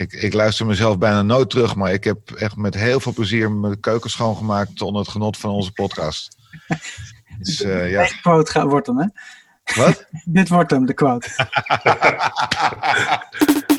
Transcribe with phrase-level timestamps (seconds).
[0.00, 3.50] Ik, ik luister mezelf bijna nooit terug, maar ik heb echt met heel veel plezier
[3.50, 6.36] mijn keuken schoongemaakt onder het genot van onze podcast.
[7.38, 8.08] Dus, uh, ja.
[8.22, 9.06] Quote wordt hem, hè?
[9.74, 10.06] Wat?
[10.24, 11.28] Dit wordt hem, de quote.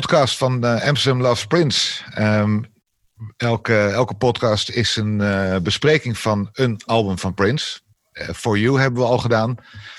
[0.00, 2.02] podcast van uh, Amsterdam Love Prince.
[2.18, 2.64] Um,
[3.36, 7.80] elke, elke podcast is een uh, bespreking van een album van Prince.
[8.12, 9.54] Uh, For You hebben we al gedaan.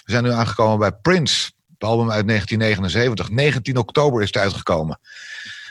[0.06, 1.52] We zijn nu aangekomen bij Prince.
[1.74, 3.30] Het album uit 1979.
[3.30, 5.00] 19 oktober is het uitgekomen.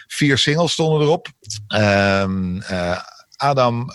[0.06, 1.28] Vier singles stonden erop.
[1.76, 2.62] Um,
[3.36, 3.86] Adam,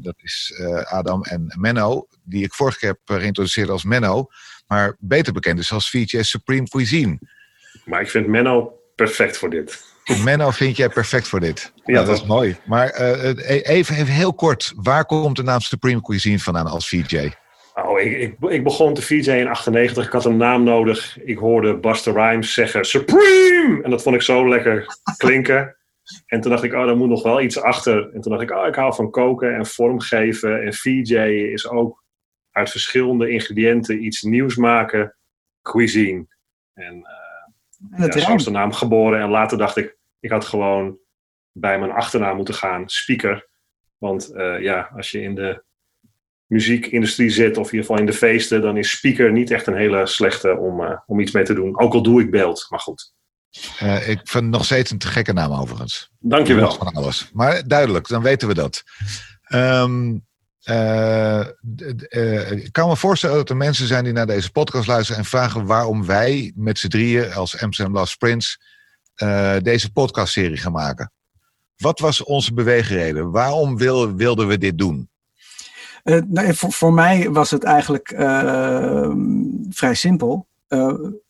[0.00, 4.26] dat is Adam en Menno, die ik vorige keer heb geïntroduceerd als Menno,
[4.66, 7.18] maar beter bekend is als VJ Supreme Cuisine.
[7.84, 9.84] Maar ik vind Menno perfect voor dit.
[10.24, 11.72] Menno vind jij perfect voor dit.
[11.74, 12.56] Ja, nou, dat is mooi.
[12.66, 17.30] Maar uh, even, even heel kort, waar komt de naam Supreme Cuisine vandaan als VJ?
[17.74, 20.06] Oh, ik, ik, ik, begon te VJ in 98.
[20.06, 21.18] Ik had een naam nodig.
[21.20, 23.80] Ik hoorde Buster Rhymes zeggen Supreme!
[23.82, 25.72] En dat vond ik zo lekker klinken.
[26.26, 28.10] En toen dacht ik, oh, daar moet nog wel iets achter.
[28.14, 30.62] En toen dacht ik, oh, ik hou van koken en vormgeven.
[30.62, 31.14] En VJ
[31.52, 32.04] is ook
[32.50, 35.16] uit verschillende ingrediënten iets nieuws maken.
[35.62, 36.26] Cuisine.
[36.74, 37.27] En uh,
[37.90, 39.20] en ja, zo is de naam geboren.
[39.20, 40.98] En later dacht ik, ik had gewoon
[41.52, 43.48] bij mijn achternaam moeten gaan, speaker.
[43.98, 45.64] Want uh, ja, als je in de
[46.46, 49.76] muziekindustrie zit, of in ieder geval in de feesten, dan is speaker niet echt een
[49.76, 51.80] hele slechte om, uh, om iets mee te doen.
[51.80, 53.12] Ook al doe ik beeld, maar goed.
[53.82, 56.10] Uh, ik vind nog steeds een te gekke naam overigens.
[56.18, 56.72] Dankjewel.
[56.72, 57.30] Van alles.
[57.32, 58.82] Maar duidelijk, dan weten we dat.
[59.54, 60.26] Um,
[60.68, 65.28] uh, ik kan me voorstellen dat er mensen zijn die naar deze podcast luisteren en
[65.28, 68.58] vragen waarom wij met z'n drieën als Amsterdam Last Prince
[69.16, 71.12] uh, deze podcastserie gaan maken.
[71.76, 73.30] Wat was onze beweegreden?
[73.30, 75.08] Waarom wil, wilden we dit doen?
[76.04, 78.08] Uh, nou, voor, voor, mij was het eigenlijk
[79.70, 80.46] vrij simpel.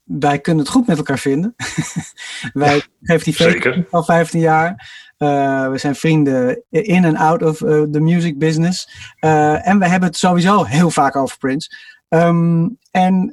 [0.04, 1.54] wij kunnen het goed met elkaar vinden.
[2.52, 4.90] wij geven die feest al 15 jaar.
[5.18, 8.90] Uh, we zijn vrienden in en out of uh, the music business.
[9.20, 11.76] Uh, en we hebben het sowieso heel vaak over Prince.
[12.08, 13.32] Um, en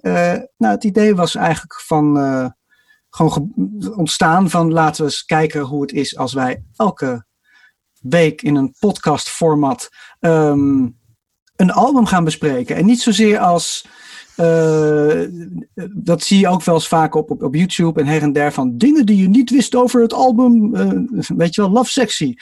[0.57, 2.17] nou, het idee was eigenlijk van
[3.09, 3.53] gewoon
[3.95, 7.25] ontstaan van laten we eens kijken hoe het is als wij elke
[8.01, 10.97] week in een podcast format um,
[11.55, 12.75] een album gaan bespreken.
[12.75, 13.87] En niet zozeer als
[15.93, 18.51] dat zie je ook wel eens vaak op, op, op YouTube en her en der
[18.51, 20.75] van dingen die je niet wist over het album.
[20.75, 22.33] Uh, weet je wel, Love Sexy.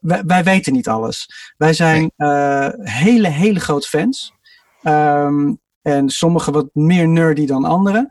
[0.00, 1.28] Wij, wij weten niet alles.
[1.56, 4.32] Wij zijn uh, hele, hele grote fans.
[4.82, 8.08] Um, en sommige wat meer nerdy dan anderen.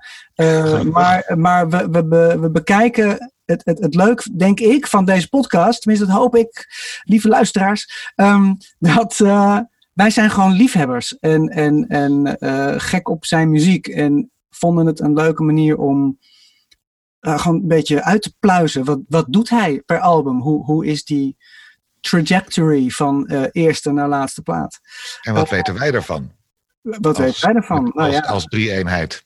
[0.92, 5.82] maar maar we, we, we bekijken het, het, het leuk, denk ik, van deze podcast.
[5.82, 6.68] Tenminste, dat hoop ik,
[7.04, 8.12] lieve luisteraars.
[8.16, 9.20] Um, dat
[10.00, 13.88] wij zijn gewoon liefhebbers en, en, en uh, gek op zijn muziek.
[13.88, 16.20] En vonden het een leuke manier om
[17.22, 18.86] uh, gewoon een beetje uit te pluizen.
[18.86, 20.42] Wat, wat doet hij per album?
[20.42, 21.38] Hoe, hoe is die
[22.00, 24.80] trajectory van uh, eerste naar laatste plaat?
[25.22, 26.32] En wat weten wij ervan?
[26.82, 27.84] Wat als, weten wij ervan?
[27.84, 28.22] Nou, als, ja.
[28.22, 29.26] als drie-eenheid.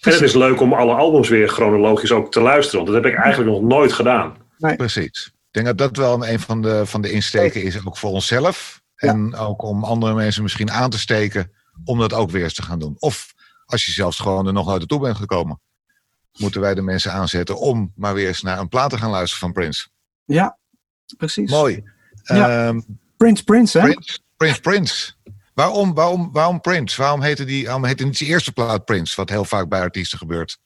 [0.00, 2.84] En het is leuk om alle albums weer chronologisch ook te luisteren.
[2.84, 4.36] Want dat heb ik eigenlijk nog nooit gedaan.
[4.58, 4.76] Nee.
[4.76, 5.26] Precies.
[5.26, 8.82] Ik denk dat dat wel een van de, van de insteken is, ook voor onszelf.
[8.98, 11.52] En ook om andere mensen misschien aan te steken
[11.84, 12.96] om dat ook weer eens te gaan doen.
[12.98, 15.60] Of als je zelfs gewoon er nog nooit naartoe bent gekomen,
[16.38, 19.40] moeten wij de mensen aanzetten om maar weer eens naar een plaat te gaan luisteren
[19.40, 19.88] van Prince.
[20.24, 20.58] Ja,
[21.16, 21.50] precies.
[21.50, 21.82] Mooi.
[22.22, 22.68] Ja.
[22.68, 22.84] Um,
[23.16, 23.84] Prince, Prince, hè?
[23.84, 25.12] Prince, Prince, Prince.
[25.54, 27.02] Waarom, waarom, waarom Prince?
[27.02, 30.18] Waarom heette, die, waarom heette niet de eerste plaat Prince, wat heel vaak bij artiesten
[30.18, 30.58] gebeurt?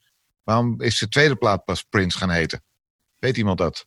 [0.43, 2.63] Waarom is de tweede plaat pas Prince gaan heten?
[3.19, 3.85] Weet iemand dat?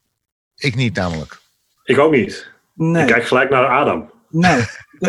[0.56, 1.40] Ik niet namelijk.
[1.84, 2.50] Ik ook niet.
[2.72, 3.02] Nee.
[3.02, 4.10] Ik kijk gelijk naar Adam.
[4.28, 4.64] Nee,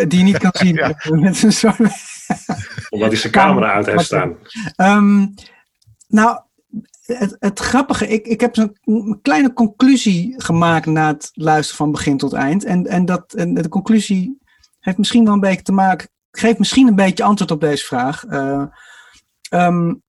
[0.07, 0.75] die je niet kan zien.
[0.75, 0.95] ja.
[1.03, 1.79] Met een soort...
[2.89, 4.37] Omdat hij zijn camera uit heeft staan.
[4.77, 5.33] Um,
[6.07, 6.39] nou,
[7.01, 12.17] het, het, grappige, ik, ik heb een kleine conclusie gemaakt na het luisteren van begin
[12.17, 12.63] tot eind.
[12.63, 14.37] En, en, dat, en de conclusie
[14.79, 18.23] heeft misschien wel een beetje te maken, geeft misschien een beetje antwoord op deze vraag.
[18.23, 18.63] Uh,
[19.49, 20.03] um,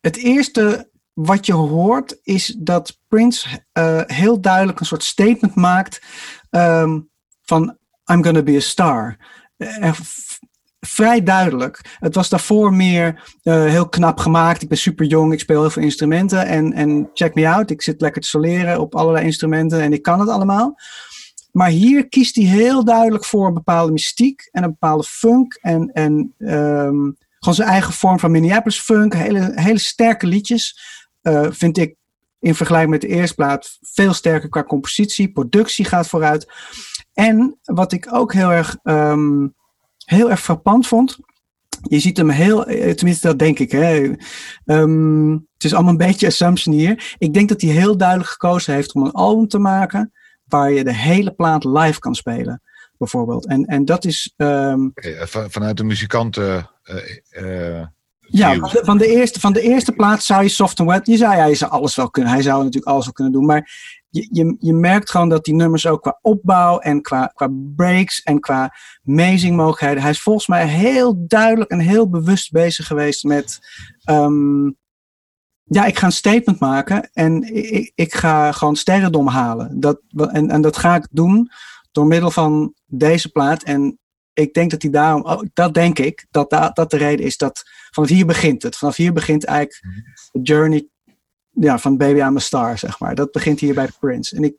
[0.00, 6.02] het eerste wat je hoort is dat Prince uh, heel duidelijk een soort statement maakt
[6.50, 7.10] um,
[7.42, 7.76] van
[8.10, 9.16] I'm gonna be a star.
[9.56, 9.92] Uh,
[10.86, 11.96] vrij duidelijk.
[11.98, 14.62] Het was daarvoor meer uh, heel knap gemaakt.
[14.62, 16.46] Ik ben super jong, ik speel heel veel instrumenten.
[16.46, 20.02] En, en check me out, ik zit lekker te soleren op allerlei instrumenten en ik
[20.02, 20.78] kan het allemaal.
[21.50, 25.58] maar hier kiest hij heel duidelijk voor een bepaalde mystiek en een bepaalde funk.
[25.60, 29.14] En, en ehm, gewoon zijn eigen vorm van Minneapolis funk.
[29.14, 30.80] Hele, hele sterke liedjes.
[31.22, 31.96] Uh, vind ik
[32.42, 35.32] in vergelijking met de eerste plaat veel sterker qua compositie.
[35.32, 36.52] Productie gaat vooruit.
[37.12, 39.54] En wat ik ook heel erg, um,
[40.04, 41.18] heel erg frappant vond.
[41.82, 43.70] Je ziet hem heel, eh, tenminste dat denk ik.
[43.70, 44.12] Hè.
[44.64, 47.14] Um, het is allemaal een beetje assumption hier.
[47.18, 50.12] Ik denk dat hij heel duidelijk gekozen heeft om een album te maken
[50.44, 52.62] waar je de hele plaat live kan spelen,
[52.98, 53.46] bijvoorbeeld.
[53.46, 54.34] En, en dat is.
[54.36, 56.70] Um, van, vanuit de muzikanten.
[57.30, 57.86] Uh,
[58.32, 61.06] ja, van de, van de, eerste, van de eerste plaat zou je soft and wet.
[61.06, 62.32] Je zou, ja, je zou alles wel kunnen.
[62.32, 63.44] Hij zou natuurlijk alles wel kunnen doen.
[63.46, 63.70] Maar
[64.08, 68.22] je, je, je merkt gewoon dat die nummers ook qua opbouw en qua, qua breaks
[68.22, 68.74] en qua
[69.04, 70.02] mogelijkheden.
[70.02, 73.58] Hij is volgens mij heel duidelijk en heel bewust bezig geweest met.
[74.10, 74.76] Um,
[75.64, 79.80] ja, ik ga een statement maken en ik, ik ga gewoon sterrendom halen.
[79.80, 81.50] Dat, en, en dat ga ik doen
[81.92, 83.62] door middel van deze plaat.
[83.62, 83.98] En
[84.32, 87.62] ik denk dat hij daarom, dat denk ik, dat dat, dat de reden is dat
[87.90, 88.76] vanaf hier begint het.
[88.76, 89.80] Vanaf hier begint eigenlijk
[90.32, 90.88] de journey
[91.50, 93.14] ja, van Baby I'm a Star, zeg maar.
[93.14, 94.36] Dat begint hier bij Prince.
[94.36, 94.54] En ik,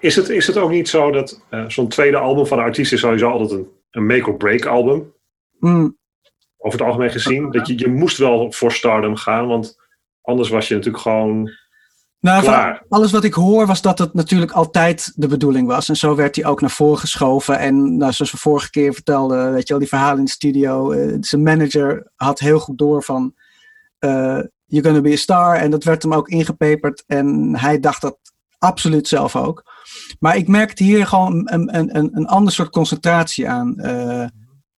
[0.00, 2.92] is, het, is het ook niet zo dat uh, zo'n tweede album van een artiest
[2.92, 5.14] is sowieso altijd een, een make-or-break album?
[5.58, 5.98] Mm.
[6.56, 7.50] Over het algemeen gezien.
[7.50, 9.76] Dat je, je moest wel voor stardom gaan, want
[10.26, 11.50] Anders was je natuurlijk gewoon
[12.20, 12.84] nou, klaar.
[12.88, 15.88] Alles wat ik hoor was dat het natuurlijk altijd de bedoeling was.
[15.88, 17.58] En zo werd hij ook naar voren geschoven.
[17.58, 20.92] En nou, zoals we vorige keer vertelden, weet je wel, die verhalen in de studio.
[20.92, 23.34] Uh, zijn manager had heel goed door van...
[24.00, 25.56] Uh, you're gonna be a star.
[25.56, 27.04] En dat werd hem ook ingepeperd.
[27.06, 28.18] En hij dacht dat
[28.58, 29.64] absoluut zelf ook.
[30.20, 34.26] Maar ik merkte hier gewoon een, een, een, een ander soort concentratie aan, uh,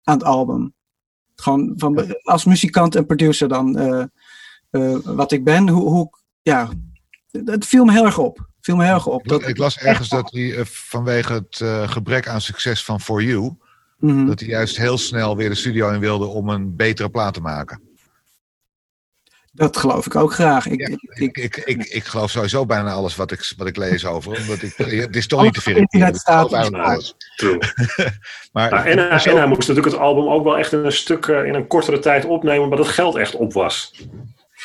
[0.03, 0.73] aan het album.
[1.35, 3.79] Gewoon van, als muzikant en producer dan
[5.03, 6.09] wat ik ben, hoe, hoe,
[6.41, 6.69] ja,
[7.45, 8.47] het viel me heel erg op.
[8.61, 9.27] Viel me heel erg op.
[9.27, 13.23] Dat, ik las ergens dat hij uh, vanwege het uh, gebrek aan succes van For
[13.23, 13.41] You,
[13.97, 14.27] mm -hmm.
[14.27, 17.41] dat hij juist heel snel weer de studio in wilde om een betere plaat te
[17.41, 17.81] maken.
[19.57, 20.67] Dat geloof ik ook graag.
[20.67, 24.05] Ik, ja, ik, ik, ik, ik, geloof sowieso bijna alles wat ik, wat ik lees
[24.05, 24.39] over.
[24.39, 24.75] Omdat ik,
[25.07, 26.15] het is toch niet te verifiëren.
[26.15, 27.15] staat alles.
[27.35, 27.57] True.
[28.53, 31.25] maar, nou, en, en hij moest natuurlijk het album ook wel echt in een stuk
[31.25, 33.93] in een kortere tijd opnemen, maar dat geld echt op was.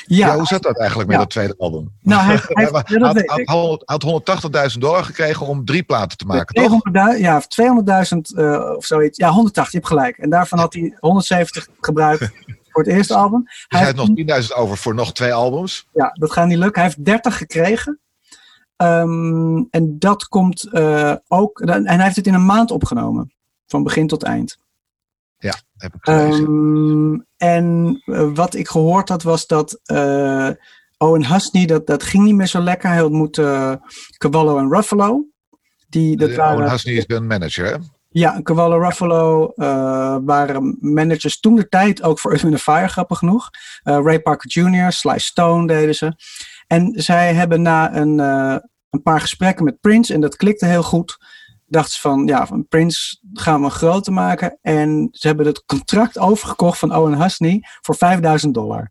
[0.06, 1.92] Ja, hoe zat dat eigenlijk met dat tweede album?
[2.00, 2.68] Nou, hij, hij,
[3.12, 6.80] hij had, had 180.000 dollar gekregen om drie platen te maken, toch?
[7.18, 9.18] Ja, 200.000 uh, of zoiets.
[9.18, 10.18] Ja, 180, je hebt gelijk.
[10.18, 12.30] En daarvan had hij 170 gebruikt
[12.70, 13.42] voor het eerste album.
[13.44, 15.86] Dus hij, hij heeft nog 10.000 over voor nog twee albums?
[15.92, 16.82] Ja, dat gaat niet lukken.
[16.82, 18.00] Hij heeft 30 gekregen.
[18.76, 21.60] Um, en dat komt uh, ook...
[21.60, 23.32] En hij heeft het in een maand opgenomen.
[23.66, 24.58] Van begin tot eind.
[25.42, 26.06] Ja, heb ik.
[26.06, 30.48] Um, en uh, wat ik gehoord had was dat uh,
[30.96, 32.90] Owen Husney, dat, dat ging niet meer zo lekker.
[32.90, 33.74] Hij ontmoette uh,
[34.18, 35.26] Cavallo en Ruffalo.
[35.88, 37.76] Die, dat waren, Owen Husney is een manager, hè?
[38.08, 39.52] Ja, Cavallo Ruffalo
[40.24, 43.50] waren managers toen de tijd ook voor Earth Fire, grappig genoeg.
[43.82, 46.12] Ray Parker Jr., Sly Stone deden ze.
[46.66, 48.18] En zij hebben na een,
[48.90, 51.18] een paar gesprekken met Prince, en dat klikte heel goed,
[51.72, 54.58] dachten ze van, ja, van Prince gaan we groter maken.
[54.62, 58.90] En ze hebben het contract overgekocht van Owen Husney voor 5000 dollar.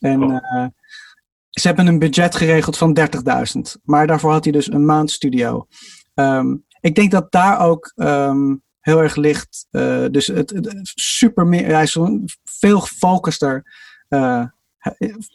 [0.00, 0.32] En oh.
[0.32, 0.66] uh,
[1.50, 3.80] ze hebben een budget geregeld van 30.000.
[3.82, 5.66] Maar daarvoor had hij dus een maand studio.
[6.14, 9.66] Um, ik denk dat daar ook um, heel erg ligt.
[9.70, 11.98] Uh, dus het, het, super meer, hij is
[12.44, 13.72] veel gefocuster,
[14.08, 14.44] uh,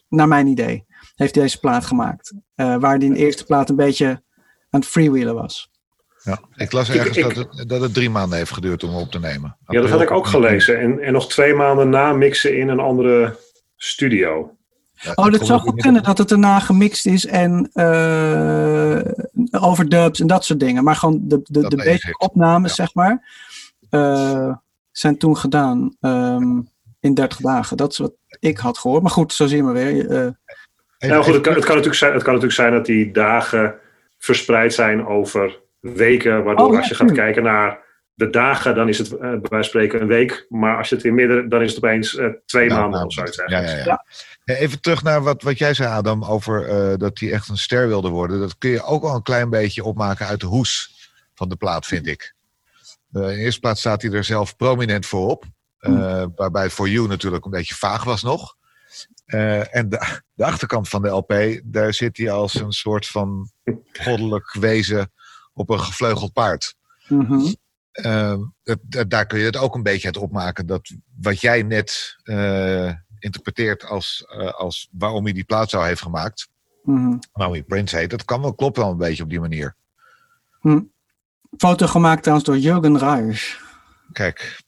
[0.09, 2.33] naar mijn idee, heeft hij deze plaat gemaakt.
[2.55, 4.07] waar hij in de eerste plaat een beetje
[4.69, 5.69] aan het freewheelen was.
[6.23, 9.19] Ja, ik las ergens dat, het, dat het drie maanden heeft geduurd om op te
[9.19, 9.57] nemen.
[9.67, 10.79] ja, dat had ik ook gelezen.
[10.79, 13.37] En, en nog twee maanden na mixen in een andere
[13.75, 14.57] studio.
[15.15, 19.01] oh, dat zou goed kunnen dat het daarna gemixt is en uh,
[19.63, 20.83] overdubs en dat soort dingen.
[20.83, 23.27] Maar gewoon de, de, de basic opnames, zeg maar,
[23.91, 24.55] uh,
[24.91, 27.77] zijn toen gedaan um, in 30 dagen.
[27.77, 29.01] Dat is wat ik had gehoord.
[29.01, 29.93] Maar goed, zo zien we weer.
[30.11, 33.11] Uh, nou goed, het kan, het, kan natuurlijk zijn, het kan natuurlijk zijn dat die
[33.11, 33.75] dagen
[34.17, 37.87] verspreid zijn over weken, waardoor oh, als je gaat kijken naar
[38.19, 40.45] de dagen, dan is het uh, bij wijze van spreken een week.
[40.49, 43.13] Maar als je het in midden, dan is het opeens uh, twee maanden nou, of
[43.13, 43.43] zoiets.
[43.45, 44.05] Ja, ja, ja.
[44.45, 47.87] Even terug naar wat, wat jij zei, Adam, over uh, dat hij echt een ster
[47.87, 48.39] wilde worden.
[48.39, 50.97] Dat kun je ook wel een klein beetje opmaken uit de hoes
[51.33, 52.35] van de plaat, vind ik.
[53.11, 55.43] in de eerste plaats staat hij er zelf prominent voor op.
[55.79, 56.31] Hmm.
[56.35, 58.55] Waarbij For You natuurlijk een beetje vaag was nog.
[59.25, 63.51] en de, de achterkant van de LP, daar zit hij als een soort van
[63.93, 65.11] goddelijk wezen
[65.59, 66.75] op een gevleugeld paard.
[67.07, 67.55] Mm
[69.07, 70.65] daar kun je het ook een beetje uit opmaken.
[70.65, 76.01] Dat wat jij net uh, interpreteert als, uh, als waarom hij die plaat zou heeft
[76.01, 76.49] gemaakt.
[76.83, 77.19] Mm -hmm.
[77.31, 78.09] Waarom hij Prince heet.
[78.09, 79.75] Dat kan wel, klopt wel een beetje op die manier.
[80.61, 80.91] Mm.
[81.57, 83.59] Foto gemaakt trouwens door Jurgen Reis.
[84.11, 84.63] Kijk.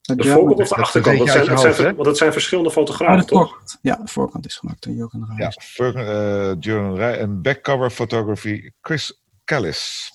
[0.00, 1.18] De voorkant of de achterkant?
[1.18, 3.62] Dat zijn, dat zijn, want het zijn verschillende fotografen, oh, toch?
[3.82, 5.76] Ja, de voorkant is gemaakt door Jurgen Reis.
[5.76, 10.12] Ja, uh, en backcover photography Chris Callis.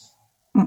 [0.51, 0.65] Hm.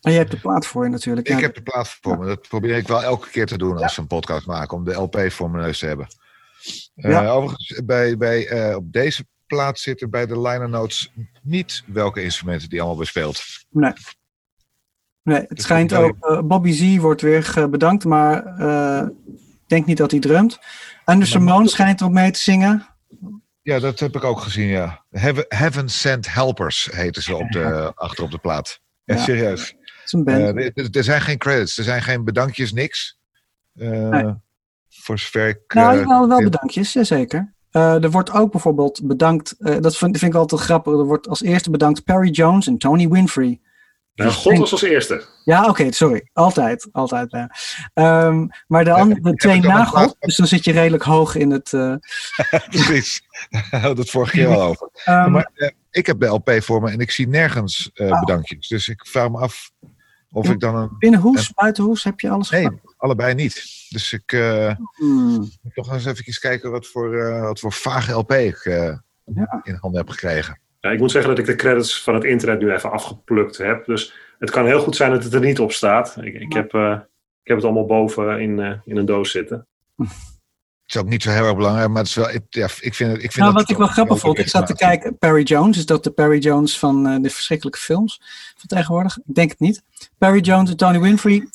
[0.00, 1.28] En je hebt de plaat voor je natuurlijk.
[1.28, 2.26] Ik heb de plaat voor me.
[2.26, 4.76] Dat probeer ik wel elke keer te doen als we een podcast maken.
[4.76, 6.06] Om de LP voor mijn neus te hebben.
[6.96, 12.22] Uh, overigens, bij, bij, uh, op deze plaat zitten bij de liner notes niet welke
[12.22, 13.42] instrumenten die allemaal bespeelt.
[13.70, 13.92] Nee.
[15.22, 16.16] Nee, het dus schijnt ook.
[16.20, 18.36] Uh, Bobby Z wordt weer bedankt, maar
[19.36, 20.58] ik denk niet dat hij drumt.
[21.04, 22.86] Anderson Moon schijnt ook mee te zingen.
[23.62, 25.04] Ja, dat heb ik ook gezien, ja.
[25.48, 28.80] Heaven, Sent Helpers heten ze op de, achter op de plaat.
[29.04, 29.22] Ja, ja.
[29.22, 29.74] serieus.
[30.12, 33.18] Uh, er, er, zijn geen credits, er zijn geen bedankjes, niks.
[33.72, 34.34] Nee.
[34.88, 35.74] Voor zover ik.
[35.74, 37.54] Nou, uh, wel, wel bedankjes, zeker.
[37.70, 40.92] er wordt ook bijvoorbeeld bedankt, dat vind, vind, ik altijd grappig.
[40.92, 43.60] Er wordt als eerste bedankt Perry Jones en Tony Winfrey.
[44.24, 45.24] Nou, God was als eerste.
[45.44, 46.28] Ja, oké, sorry.
[46.32, 47.30] Altijd, altijd.
[47.30, 48.26] Ja.
[48.26, 51.50] Um, maar de, andere, de twee na God, dus dan zit je redelijk hoog in
[51.50, 51.72] het...
[51.72, 51.94] Uh...
[52.70, 54.90] Precies, daar hadden het vorige keer al over.
[55.08, 58.20] Um, maar uh, ik heb de LP voor me en ik zie nergens uh, oh.
[58.20, 58.68] bedankjes.
[58.68, 59.70] Dus ik vraag me af
[60.30, 60.96] of in, ik dan een...
[60.98, 63.86] Binnenhoes, een, buitenhoes, heb je alles Nee, allebei niet.
[63.88, 64.30] Dus ik
[64.94, 65.50] hmm.
[65.62, 68.64] moet toch eens even kijken wat voor, wat voor vage LP ik
[69.34, 69.60] ja.
[69.62, 70.60] in handen heb gekregen.
[70.80, 73.84] Ja, ik moet zeggen dat ik de credits van het internet nu even afgeplukt heb.
[73.84, 76.16] Dus het kan heel goed zijn dat het er niet op staat.
[76.20, 76.98] Ik, ik, heb, uh,
[77.42, 79.66] ik heb het allemaal boven in, uh, in een doos zitten.
[79.96, 80.08] Het
[80.86, 83.32] is ook niet zo heel erg belangrijk, maar het is wel, ja, ik vind, ik
[83.32, 86.04] vind nou, wat ik wel grappig vond, ik zat te kijken, Perry Jones, is dat
[86.04, 88.20] de Perry Jones van uh, de verschrikkelijke films
[88.56, 89.18] van tegenwoordig?
[89.26, 89.82] Ik denk het niet.
[90.18, 91.48] Perry Jones en Tony Winfrey,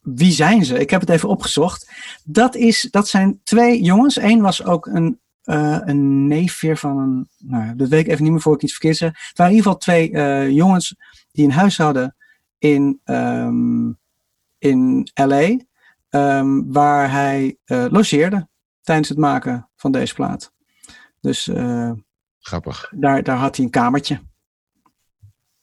[0.00, 0.78] wie zijn ze?
[0.78, 1.90] Ik heb het even opgezocht.
[2.24, 4.16] Dat, is, dat zijn twee jongens.
[4.16, 5.20] Eén was ook een
[5.50, 7.28] uh, een neefje van een.
[7.38, 9.28] Nou, dat weet ik even niet meer voor ik iets verkeerd zeg.
[9.28, 10.96] Het waren in ieder geval twee uh, jongens
[11.32, 12.16] die een huis hadden
[12.58, 13.98] in, um,
[14.58, 15.40] in LA.
[15.48, 15.66] Um,
[16.08, 18.48] ehm, waar hij uh, logeerde
[18.80, 20.52] tijdens het maken van deze plaat.
[21.20, 21.50] Dus.
[22.40, 22.92] Grappig.
[22.94, 24.20] Daar, daar had hij een kamertje.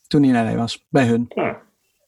[0.08, 1.26] Toen hij in LA was, bij hun.
[1.30, 1.62] Ja.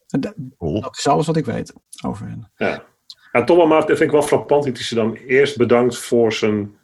[0.06, 0.22] Dat,
[0.58, 1.72] dat is alles wat ik weet
[2.04, 2.50] over hen.
[2.56, 2.84] Ja.
[3.32, 6.78] Ja, Tom maar vind ik wel frappant dat hij ze dan eerst bedankt voor zijn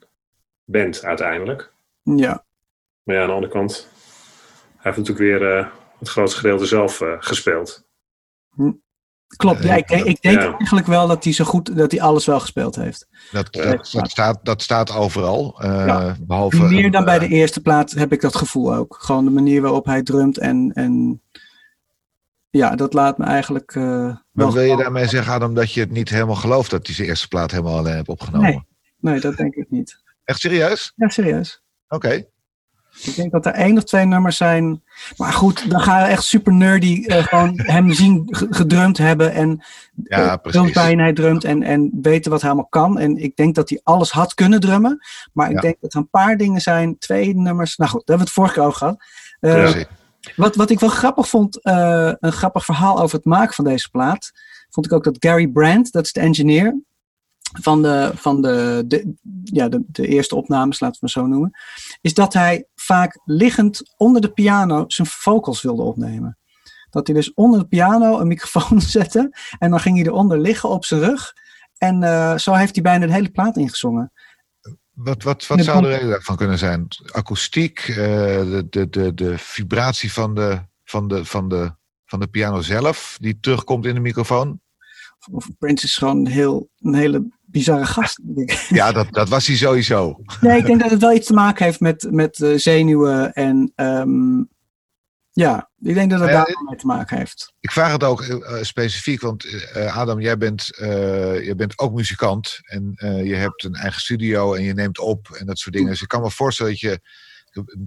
[0.66, 1.73] bent uiteindelijk.
[2.02, 2.44] Ja.
[3.02, 3.88] Maar ja, aan de andere kant,
[4.76, 5.66] hij heeft natuurlijk weer uh,
[5.99, 7.85] het grootste gedeelte zelf uh, gespeeld.
[8.54, 8.73] Hm.
[9.37, 10.54] Klopt, ja, ik, ik denk ja.
[10.56, 13.08] eigenlijk wel dat hij zo goed, dat hij alles wel gespeeld heeft.
[13.32, 15.62] Dat, dat, dat staat, dat staat overal.
[15.64, 16.16] Uh, ja.
[16.20, 18.96] behalve, Meer dan bij de eerste plaat heb ik dat gevoel ook.
[19.00, 21.23] Gewoon de manier waarop hij drumt en, en
[22.50, 23.75] ja, dat laat me eigenlijk.
[23.75, 26.94] Uh, maar wil je daarmee zeggen, Adam, dat je het niet helemaal gelooft dat hij
[26.94, 28.50] zijn eerste plaat helemaal alleen heeft opgenomen?
[28.50, 28.66] Nee,
[29.00, 30.04] nee dat denk ik niet.
[30.26, 30.92] Echt serieus?
[30.97, 31.62] Ja, serieus.
[31.88, 32.26] Oké.
[33.02, 34.83] Ik denk dat er één of twee nummers zijn.
[35.16, 39.33] Maar goed, dan ga je echt super nerdy uh, gewoon hem zien gedrumd hebben.
[39.33, 39.64] En
[40.04, 42.99] ja, uh, hij drumt en, en weten wat hij allemaal kan.
[42.99, 44.99] En ik denk dat hij alles had kunnen drummen.
[45.33, 45.61] Maar ik ja.
[45.61, 47.76] denk dat er een paar dingen zijn, twee nummers.
[47.76, 49.04] Nou goed, daar hebben we het vorige keer over gehad.
[49.40, 49.85] Uh,
[50.37, 54.33] wat, wat ik wel grappig vond, een grappig verhaal over het maken van deze plaat.
[54.71, 56.80] Vond ik ook dat Gary Brandt, dat is de engineer
[57.52, 61.58] van de, van de, de, ja, de, de eerste opnames, laten we het zo noemen,
[62.00, 66.38] is dat hij vaak liggend onder de piano zijn vocals wilde opnemen.
[66.90, 70.68] Dat hij dus onder de piano een microfoon zette en dan ging hij eronder liggen
[70.68, 71.32] op zijn rug.
[71.78, 74.12] En uh, zo heeft hij bijna de hele plaat ingezongen.
[74.92, 76.88] Wat, wat, wat zou de reden daarvan kunnen zijn?
[77.12, 81.74] Akoestiek, uh, de, de, de, de vibratie van de, van, de, van, de,
[82.04, 84.60] van de piano zelf, die terugkomt in de microfoon?
[85.30, 88.20] Of Prince is gewoon een, heel, een hele bizarre gast.
[88.68, 90.20] Ja, dat, dat was hij sowieso.
[90.40, 93.72] Nee, ik denk dat het wel iets te maken heeft met, met uh, zenuwen en
[93.76, 94.48] um,
[95.30, 97.52] ja, ik denk dat het ja, daar mee te maken heeft.
[97.60, 100.70] Ik vraag het ook uh, specifiek, want uh, Adam, jij bent,
[101.42, 102.94] jij bent ook muzikant en
[103.25, 105.90] je hebt een eigen studio en je neemt op en dat soort dingen.
[105.90, 107.00] Dus ik kan me voorstellen dat je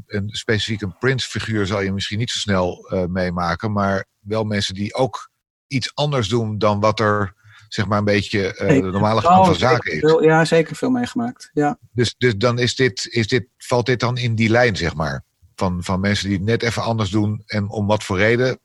[0.08, 4.94] een, specifiek een Prince-figuur zal je misschien niet zo snel meemaken, maar wel mensen die
[4.94, 5.32] ook
[5.68, 7.38] iets anders doen dan wat er
[7.70, 10.00] zeg maar een beetje uh, de normale gang van zaken is.
[10.00, 11.50] Veel, ja, zeker veel meegemaakt.
[11.54, 11.78] Ja.
[11.92, 15.24] Dus, dus dan is dit, is dit, valt dit dan in die lijn, zeg maar?
[15.56, 18.60] Van, van mensen die het net even anders doen en om wat voor reden,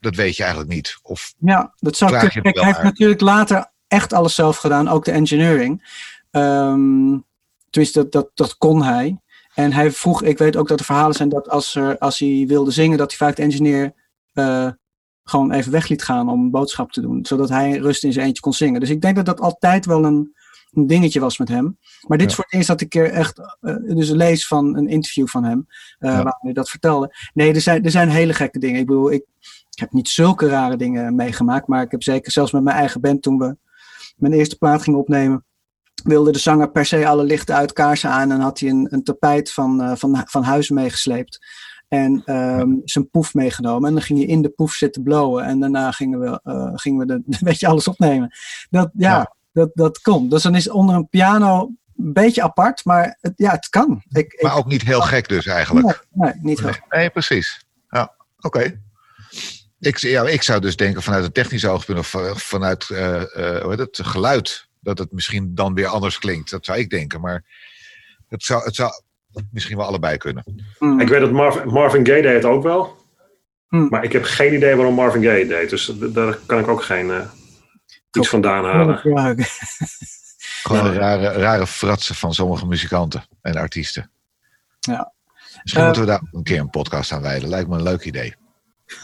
[0.00, 0.98] dat weet je eigenlijk niet.
[1.02, 2.42] Of ja, dat zou kunnen.
[2.42, 6.02] Kijk, hij heeft natuurlijk later echt alles zelf gedaan, ook de engineering.
[6.30, 7.24] Um,
[7.70, 9.18] tenminste, dat, dat, dat kon hij.
[9.54, 12.44] En hij vroeg, ik weet ook dat er verhalen zijn dat als, er, als hij
[12.48, 13.94] wilde zingen, dat hij vaak de engineer
[14.32, 14.68] uh,
[15.24, 17.26] gewoon even weg liet gaan om een boodschap te doen.
[17.26, 18.80] Zodat hij rust in zijn eentje kon zingen.
[18.80, 20.34] Dus ik denk dat dat altijd wel een,
[20.72, 21.78] een dingetje was met hem.
[22.06, 24.88] Maar dit is voor het eerst dat ik er echt uh, dus lees van een
[24.88, 25.66] interview van hem.
[25.98, 26.22] Uh, ja.
[26.22, 27.14] Waar hij dat vertelde.
[27.34, 28.80] Nee, er zijn, er zijn hele gekke dingen.
[28.80, 29.24] Ik bedoel, ik,
[29.70, 33.00] ik heb niet zulke rare dingen meegemaakt, maar ik heb zeker zelfs met mijn eigen
[33.00, 33.56] band toen we
[34.16, 35.44] mijn eerste plaat gingen opnemen,
[36.04, 39.02] wilde de zanger per se alle lichten uit, kaarsen aan en had hij een, een
[39.02, 41.38] tapijt van, uh, van, van huis meegesleept.
[41.88, 43.88] En um, zijn poef meegenomen.
[43.88, 45.44] En dan ging je in de poef zitten blowen.
[45.44, 48.36] En daarna gingen we, uh, gingen we de, een beetje alles opnemen.
[48.70, 50.30] Dat, ja, ja, Dat, dat komt.
[50.30, 54.02] Dus dan is onder een piano een beetje apart, maar het, ja, het kan.
[54.08, 56.06] Ik, maar ook niet heel gek dus eigenlijk.
[56.10, 57.64] Nee, nee niet heel nee, nee, precies.
[57.90, 58.80] Ja, oké.
[59.80, 63.22] Ik, ja, ik zou dus denken vanuit het technische oogpunt of vanuit uh, uh,
[63.60, 66.50] hoe heet het, geluid, dat het misschien dan weer anders klinkt.
[66.50, 67.20] Dat zou ik denken.
[67.20, 67.44] Maar
[68.28, 68.92] het zou, het zou
[69.50, 70.44] misschien wel allebei kunnen.
[70.78, 71.00] Mm.
[71.00, 72.96] Ik weet dat Marvin, Marvin Gaye deed het ook wel.
[73.68, 73.88] Mm.
[73.88, 75.70] Maar ik heb geen idee waarom Marvin Gaye het deed.
[75.70, 77.20] Dus daar kan ik ook geen uh,
[78.12, 78.98] iets vandaan halen.
[80.62, 84.10] Gewoon rare, rare fratsen van sommige muzikanten en artiesten.
[84.80, 85.12] Ja.
[85.62, 87.48] Misschien moeten we daar een keer een podcast aan wijden.
[87.48, 88.34] Lijkt me een leuk idee.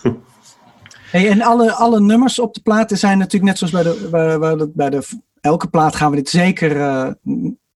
[1.10, 4.38] Hey, en alle, alle nummers op de platen zijn natuurlijk net zoals bij de, bij,
[4.38, 5.02] bij de, bij de
[5.40, 7.10] elke plaat gaan we dit zeker uh,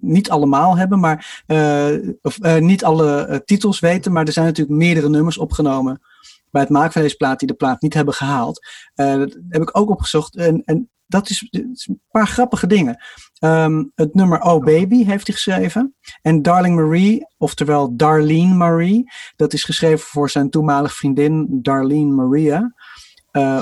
[0.04, 4.12] niet allemaal hebben, maar uh, of uh, niet alle titels weten.
[4.12, 6.00] Maar er zijn natuurlijk meerdere nummers opgenomen
[6.50, 8.66] bij het maken van deze plaat die de plaat niet hebben gehaald.
[8.94, 10.36] dat heb ik ook opgezocht.
[10.36, 13.02] En, en dat is, een paar grappige dingen.
[13.40, 15.94] Um, het nummer Oh Baby heeft hij geschreven.
[16.22, 22.74] En Darling Marie, oftewel Darlene Marie, dat is geschreven voor zijn toenmalige vriendin Darlene Maria.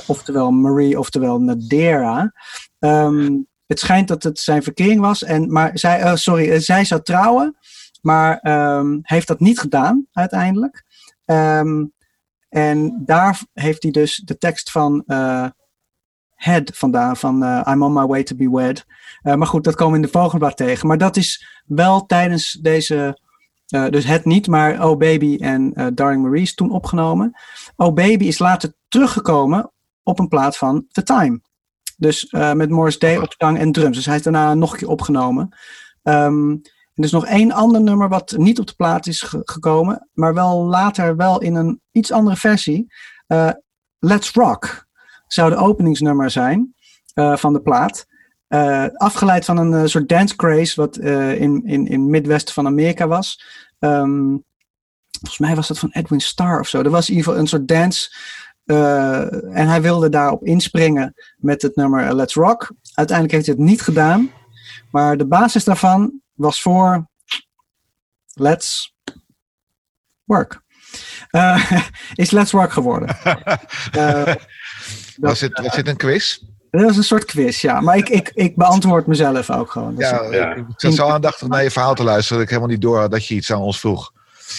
[0.06, 2.32] Oftewel Marie, oftewel Nadera.
[2.78, 5.24] Um, het schijnt dat het zijn verkering was.
[5.24, 7.56] En, maar zij, uh, sorry, zij zou trouwen,
[8.00, 8.40] maar
[8.78, 10.84] um, heeft dat niet gedaan uiteindelijk.
[11.24, 11.92] Um,
[12.48, 15.46] en daar heeft hij dus de tekst van uh,
[16.34, 18.84] Head vandaan, van I'm on my way to be wed.
[19.22, 20.88] maar goed, dat komen we in de volgende tegen.
[20.88, 23.20] Maar dat is wel tijdens deze
[23.66, 27.32] dus het niet, maar Oh Baby en Darling Marie is toen opgenomen.
[27.76, 31.40] Oh Baby is later teruggekomen op een plaat van The Time.
[32.02, 33.96] Dus uh, met Morris Day op zang en drums.
[33.96, 35.56] Dus hij is daarna nog een keer opgenomen.
[36.02, 36.62] Um, en
[36.94, 40.34] er is nog één ander nummer wat niet op de plaat is ge gekomen, maar
[40.34, 42.92] wel later wel in een iets andere versie.
[43.98, 44.86] Let's Rock
[45.26, 46.74] zou de openingsnummer zijn
[47.14, 48.06] van de plaat.
[48.48, 53.44] Uh, afgeleid van een soort dance craze wat in, in, in Midwesten van Amerika was.
[53.78, 54.44] Um,
[55.10, 56.82] volgens mij was dat van Edwin Starr of zo.
[56.82, 58.14] Er was in ieder geval een soort dance.
[59.52, 62.72] En hij wilde daarop inspringen met het nummer Let's Rock.
[62.94, 64.30] Uiteindelijk heeft hij het niet gedaan.
[64.90, 67.06] Maar de basis daarvan was voor
[68.32, 68.94] Let's
[70.24, 70.62] Work.
[72.14, 73.08] is Let's Work geworden.
[75.16, 76.38] was, het, was het een quiz?
[76.70, 77.80] Dat is een soort quiz, ja.
[77.80, 79.94] Maar ik, ik, ik beantwoord mezelf ook gewoon.
[79.94, 82.72] Dus ja, ja, ik zat zo aandachtig naar je verhaal te luisteren dat ik helemaal
[82.72, 84.12] niet door had dat je iets aan ons vroeg.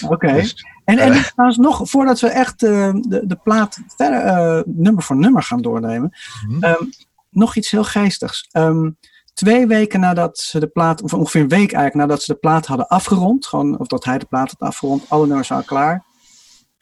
[0.03, 0.13] Oké.
[0.13, 0.41] Okay.
[0.41, 4.61] Dus, en, en uh, trouwens nog, voordat we echt uh, de, de plaat verder uh,
[4.65, 6.17] nummer voor nummer gaan doornemen,
[6.47, 6.63] mm -hmm.
[6.63, 6.89] um,
[7.29, 8.49] nog iets heel geestigs.
[8.51, 8.97] Um,
[9.33, 12.65] twee weken nadat ze de plaat, of ongeveer een week eigenlijk nadat ze de plaat
[12.65, 16.03] hadden afgerond, gewoon, of dat hij de plaat had afgerond, alle nummers waren klaar,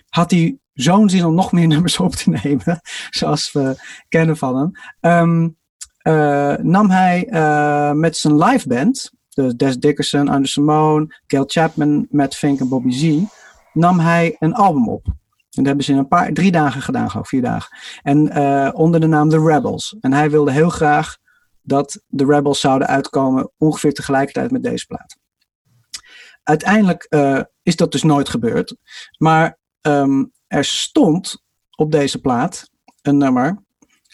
[0.10, 3.76] had hij zo'n zin om nog meer nummers op te nemen, zoals we
[4.10, 4.72] kennen van hem,
[5.22, 5.60] um,
[6.04, 7.28] uh, nam hij
[7.96, 9.12] met zijn live band,
[9.42, 13.20] dus Des Dickerson, Under Simone, Gail Chapman, Matt Fink en Bobby Z,
[13.74, 15.06] nam hij een album op.
[15.06, 15.14] En
[15.50, 17.78] dat hebben ze in een paar, drie dagen gedaan, geloof vier dagen.
[18.04, 19.96] En uh, onder de naam The Rebels.
[20.02, 21.18] En hij wilde heel graag
[21.62, 25.18] dat de Rebels zouden uitkomen ongeveer tegelijkertijd met deze plaat.
[26.44, 27.16] Uiteindelijk
[27.64, 28.76] is dat dus nooit gebeurd.
[29.18, 31.44] Maar um, er stond
[31.76, 32.70] op deze plaat
[33.02, 33.64] een nummer.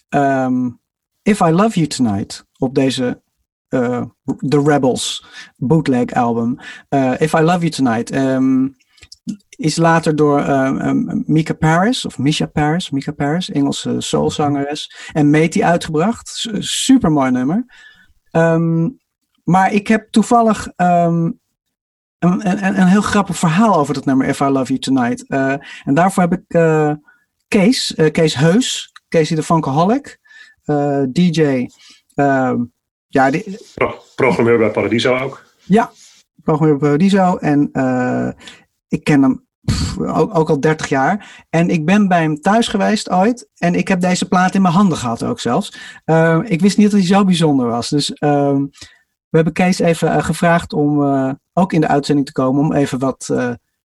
[0.09, 0.79] Um,
[1.21, 2.45] If I Love You Tonight.
[2.57, 3.21] Op deze
[3.69, 5.25] uh, The Rebels
[5.57, 6.59] bootleg album.
[6.89, 8.11] Uh, If I Love You Tonight.
[8.15, 8.75] Um,
[9.57, 15.29] is later door um, um, Mika Paris, of Misha Paris, Mika Paris, Engelse soulzangeres, en
[15.29, 16.47] Meti uitgebracht.
[16.59, 17.65] Super mooi nummer.
[18.31, 18.99] Um,
[19.43, 21.39] maar ik heb toevallig een,
[22.19, 25.25] een, een heel grappig verhaal over dat nummer If I Love You Tonight.
[25.27, 26.93] Uh, en daarvoor heb ik uh,
[27.47, 30.19] Kees, uh, Kees Heus, Casey de Funkaholic,
[31.09, 31.67] DJ.
[33.07, 35.45] Ja, die, Pro programmeur bij Paradiso ook.
[35.63, 35.91] Ja,
[36.43, 37.37] programmeur bij Paradiso.
[37.37, 37.71] En
[38.87, 41.45] ik ken hem pff, ook, ook, al 30 jaar.
[41.49, 43.49] En ik ben bij hem thuis geweest ooit.
[43.57, 45.67] En ik heb deze plaat in mijn handen gehad ook zelfs.
[46.43, 47.89] ik wist niet dat hij zo bijzonder was.
[47.89, 48.61] Dus ehm,
[49.29, 51.01] we hebben Kees even uh, gevraagd om
[51.53, 53.25] ook in de uitzending te komen om even wat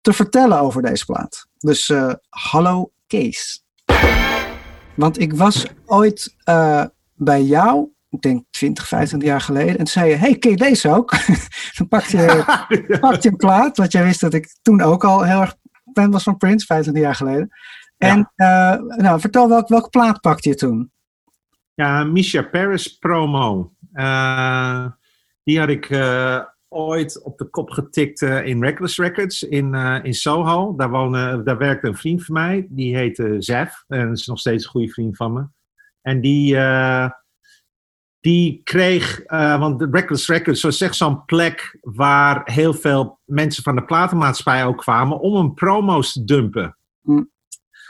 [0.01, 1.47] te vertellen over deze plaat.
[1.57, 1.93] Dus
[2.29, 3.63] hallo Kees.
[4.95, 6.35] Want ik was ooit
[7.15, 10.57] bij jou, ik denk 20, 25 jaar geleden, en toen zei je: Hey, ken je
[10.57, 11.11] deze ook?
[11.77, 12.43] Dan pakte je,
[12.99, 15.55] pakte je hem klaar, want jij wist dat ik toen ook al heel erg
[15.93, 17.49] fan was van Prince, 25 jaar geleden.
[17.97, 18.31] En
[18.97, 20.91] nou, vertel, welk, welke plaat pakte je toen?
[21.73, 23.73] Ja, Misha Paris promo.
[25.43, 25.89] die had ik
[26.67, 29.73] ooit op de kop getikt in Reckless Records in,
[30.03, 30.75] in Soho.
[30.75, 33.83] Daar, woonde, daar werkte een vriend van mij, die heette Zef.
[33.87, 35.45] En is nog steeds een goede vriend van me.
[36.01, 36.57] En die,
[38.23, 43.63] die kreeg, uh, want de Reckless Records was echt zo'n plek waar heel veel mensen
[43.63, 46.77] van de platenmaatschappij ook kwamen om een promo's te dumpen.
[47.01, 47.23] Hm.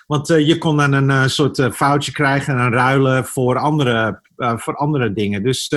[0.07, 4.75] Want uh, je kon dan een uh, soort foutje krijgen en ruilen voor andere, voor
[4.75, 5.43] andere dingen.
[5.43, 5.75] Dus,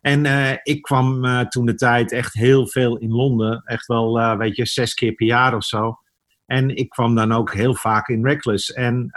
[0.00, 0.24] en
[0.62, 3.62] ik kwam toen de tijd echt heel veel in Londen.
[3.64, 5.98] Echt wel, weet je, zes keer per jaar of zo.
[6.46, 8.72] En ik kwam dan ook heel vaak in Reckless.
[8.72, 9.10] En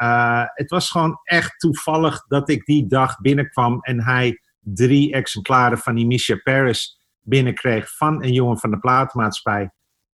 [0.54, 5.96] het was gewoon echt toevallig dat ik die dag binnenkwam en hij drie exemplaren van
[5.96, 9.72] die Misha Paris binnenkreeg van een jongen van de plaatmaatschappij.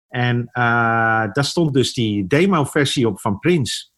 [0.09, 0.53] En uh,
[1.33, 3.91] daar stond dus die demo-versie op van Prince.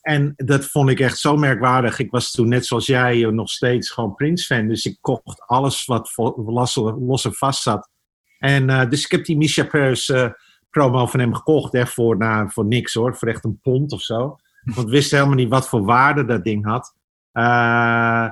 [0.00, 1.98] En dat vond ik echt zo merkwaardig.
[1.98, 4.68] Ik was toen net zoals jij nog steeds gewoon Prince-fan.
[4.68, 7.90] Dus ik kocht alles wat los, los en vast zat.
[8.38, 10.28] En uh, dus ik heb die Misha Paris uh,
[10.70, 11.74] promo van hem gekocht.
[11.74, 13.16] Echt voor, nou, voor niks hoor.
[13.16, 14.36] Voor echt een pond of zo.
[14.62, 16.94] Want ik wist helemaal niet wat voor waarde dat ding had.
[17.32, 18.28] Uh,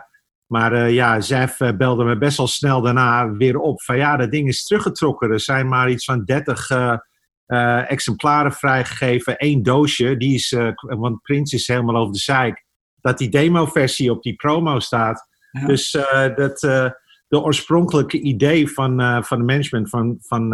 [0.50, 3.82] maar uh, ja, Zef uh, belde me best wel snel daarna weer op.
[3.82, 5.30] Van ja, dat ding is teruggetrokken.
[5.30, 6.96] Er zijn maar iets van 30 uh,
[7.46, 9.34] eh, exemplaren vrijgegeven.
[9.36, 10.16] Eén doosje.
[10.16, 12.64] Die is, want Prins is helemaal over de zeik.
[13.00, 15.26] Dat die demo-versie op die promo staat.
[15.50, 15.66] Ja.
[15.66, 15.90] Dus
[16.36, 16.60] dat,
[17.28, 20.48] de oorspronkelijke idee van, van de management van, van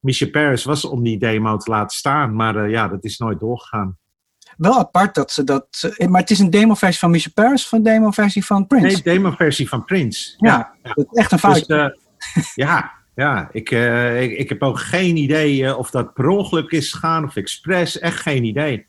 [0.00, 2.34] Michel Paris was om die demo te laten staan.
[2.34, 3.98] Maar ja, dat is nooit doorgegaan
[4.56, 5.92] wel apart dat ze dat.
[6.08, 8.86] Maar het is een demo-versie van Michel Paris of een demo-versie van Prince?
[8.86, 10.34] Nee, demo-versie van Prince.
[10.36, 10.92] Ja, ja.
[10.94, 11.66] Dat is echt een fout.
[11.66, 11.86] Dus, uh,
[12.54, 16.92] ja, ja ik, uh, ik, ik, heb ook geen idee of dat per ongeluk is
[16.92, 17.98] gegaan of expres.
[17.98, 18.86] Echt geen idee.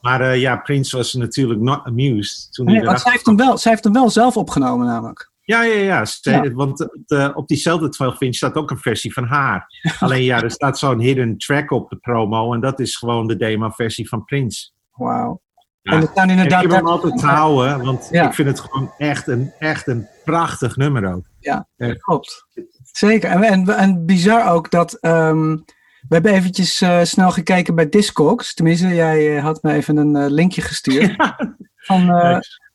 [0.00, 2.52] Maar ja, Prince was natuurlijk not amused.
[2.52, 5.30] Toen nee, want zij heeft, hem wel, zij heeft hem wel zelf opgenomen, namelijk.
[5.50, 6.04] Ja, ja, ja.
[6.20, 6.52] ja.
[6.52, 6.88] Want
[7.34, 9.66] op diezelfde 12 inch staat ook een versie van haar.
[9.98, 12.54] Alleen ja, er staat zo'n hidden track op de promo.
[12.54, 14.70] En dat is gewoon de demo-versie van Prince.
[15.04, 15.40] Wauw.
[15.82, 15.92] Ja.
[16.14, 19.52] En, inderdaad ik heb hem altijd te houden, want ik vind het gewoon echt een,
[19.58, 21.24] echt een prachtig nummer ook.
[21.38, 22.46] Ja, klopt.
[22.82, 23.30] Zeker.
[23.30, 24.98] En, en, en bizar ook dat...
[25.00, 25.64] Um,
[26.08, 28.54] we hebben eventjes uh, snel gekeken bij Discogs.
[28.54, 31.14] Tenminste, jij uh, had me even een uh, linkje gestuurd.
[31.16, 31.56] Ja.
[31.96, 32.06] Van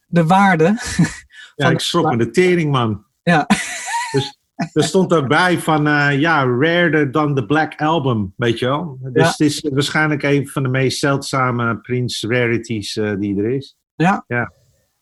[0.08, 0.78] de waarde.
[1.56, 3.06] Ja, ik schrok me de tering, man.
[3.24, 3.48] Ja.
[4.56, 8.98] Er stond erbij van, uh, ja, rarer dan de Black Album, weet je wel.
[9.02, 9.30] Dus ja.
[9.30, 13.78] het is waarschijnlijk een van de meest zeldzame Prince rarities uh, die er is.
[13.96, 14.24] Ja.
[14.28, 14.54] ja.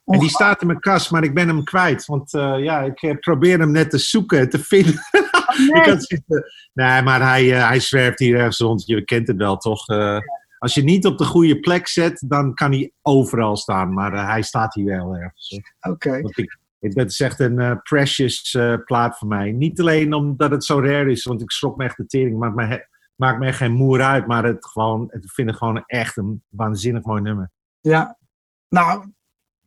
[0.05, 2.05] En die staat in mijn kast, maar ik ben hem kwijt.
[2.05, 4.99] Want uh, ja, ik probeer hem net te zoeken, te vinden.
[5.53, 5.81] Oh, nee.
[5.81, 8.85] ik had zitten, nee, maar hij, hij zwerft hier ergens rond.
[8.85, 9.85] Je kent het wel, toch?
[10.57, 13.93] als je niet op de goede plek zet, dan kan hij overal staan.
[13.93, 15.59] Maar hij staat hier wel ergens.
[15.81, 15.89] Oké.
[15.89, 16.21] Okay.
[16.89, 19.51] Dat is echt een uh, precious uh, plaat voor mij.
[19.51, 22.37] Niet alleen omdat het zo rare is, want ik schrok me echt de tering.
[22.37, 25.83] Maakt me, maakt me echt geen moer uit, maar het, gewoon, het vind ik gewoon
[25.85, 27.51] echt een waanzinnig mooi nummer.
[27.81, 28.17] Ja,
[28.69, 29.11] nou,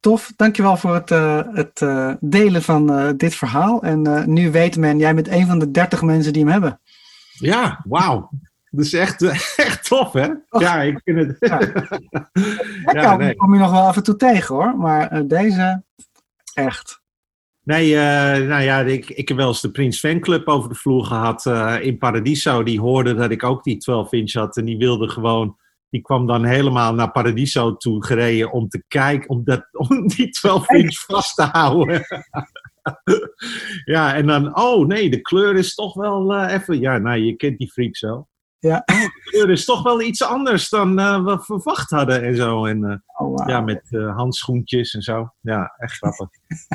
[0.01, 0.33] tof.
[0.37, 1.87] Dankjewel voor het, uh, het
[2.21, 3.83] delen van dit verhaal.
[3.83, 6.81] En nu weet men, jij bent een van de dertig mensen die hem hebben.
[7.39, 8.31] Ja, wauw.
[8.77, 9.23] Dat is echt,
[9.57, 10.29] echt tof, hè?
[10.49, 10.61] Och.
[10.61, 11.37] Ja, ik vind het...
[11.39, 11.61] Ja.
[13.03, 13.37] ja, nee.
[13.37, 14.77] kom je nog wel af en toe tegen, hoor.
[14.77, 15.83] Maar deze,
[16.55, 17.05] echt.
[17.67, 21.05] Nee, uh, nou ja, ik, ik heb wel eens de Prins Fanclub over de vloer
[21.05, 22.63] gehad uh, in Paradiso.
[22.63, 25.57] Die hoorde dat ik ook die 12 inch had en die wilde gewoon...
[25.91, 30.29] Die kwam dan helemaal naar Paradiso toe gereden om te kijken, om, dat, om die
[30.29, 32.03] 12 inch vast te houden.
[33.95, 36.81] ja, en dan, oh nee, de kleur is toch wel uh, even...
[36.81, 38.27] Ja, nou, je kent die freak zo.
[38.59, 38.83] Ja.
[38.87, 42.67] Oh, de kleur is toch wel iets anders dan uh, we verwacht hadden en zo.
[42.67, 43.49] En, uh, oh, wow.
[43.49, 45.33] Ja, met uh, handschoentjes en zo.
[45.41, 46.29] Ja, echt grappig.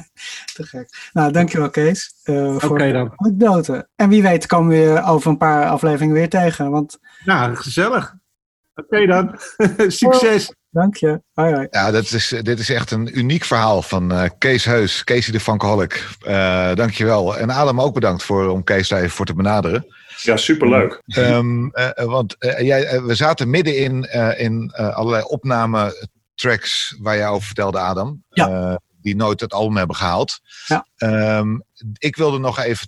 [0.55, 1.09] Te gek.
[1.13, 2.13] Nou, dankjewel Kees.
[2.25, 3.13] Oké okay, dan.
[3.15, 3.87] Anekdote.
[3.95, 6.71] En wie weet komen we je over een paar afleveringen weer tegen.
[6.71, 6.99] Want...
[7.25, 8.15] Nou, gezellig.
[8.75, 9.35] Oké okay, dan.
[9.91, 10.49] Succes.
[10.49, 11.21] Oh, dank je.
[11.33, 11.67] Hoi, hoi.
[11.69, 15.03] Ja, dat is, dit is echt een uniek verhaal van Kees Heus.
[15.03, 16.07] Casey de Funkaholic.
[16.27, 17.37] Uh, dankjewel.
[17.37, 19.85] En Adam ook bedankt voor, om Kees daar even voor te benaderen.
[20.23, 21.01] Ja, superleuk.
[21.17, 27.17] Um, uh, want uh, jij, we zaten midden in, uh, in allerlei opname tracks waar
[27.17, 28.23] jij over vertelde, Adam.
[28.29, 28.79] Ja.
[29.01, 30.39] die nooit het album hebben gehaald.
[30.67, 30.87] Ja.
[31.37, 31.63] Um,
[31.97, 32.87] ik wilde nog even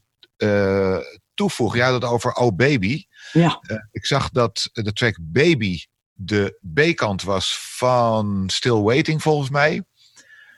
[1.34, 1.80] toevoegen.
[1.80, 3.06] Ja, dat over Oh Baby.
[3.32, 3.60] Ja.
[3.92, 5.80] ik zag dat de track Baby
[6.14, 9.84] de B-kant was van Still Waiting, volgens mij.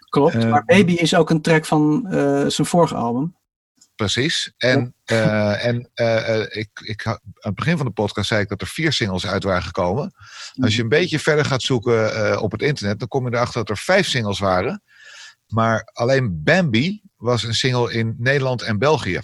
[0.10, 2.06] Klopt, maar Baby is ook een track van
[2.48, 3.36] zijn vorige album.
[3.96, 4.54] Precies.
[4.58, 8.62] En, uh, en uh, ik, ik, aan het begin van de podcast zei ik dat
[8.62, 10.14] er vier singles uit waren gekomen.
[10.60, 13.70] Als je een beetje verder gaat zoeken op het internet, dan kom je erachter dat
[13.70, 14.84] er vijf singles waren.
[15.48, 19.20] Maar alleen Bambi was een single in Nederland en België.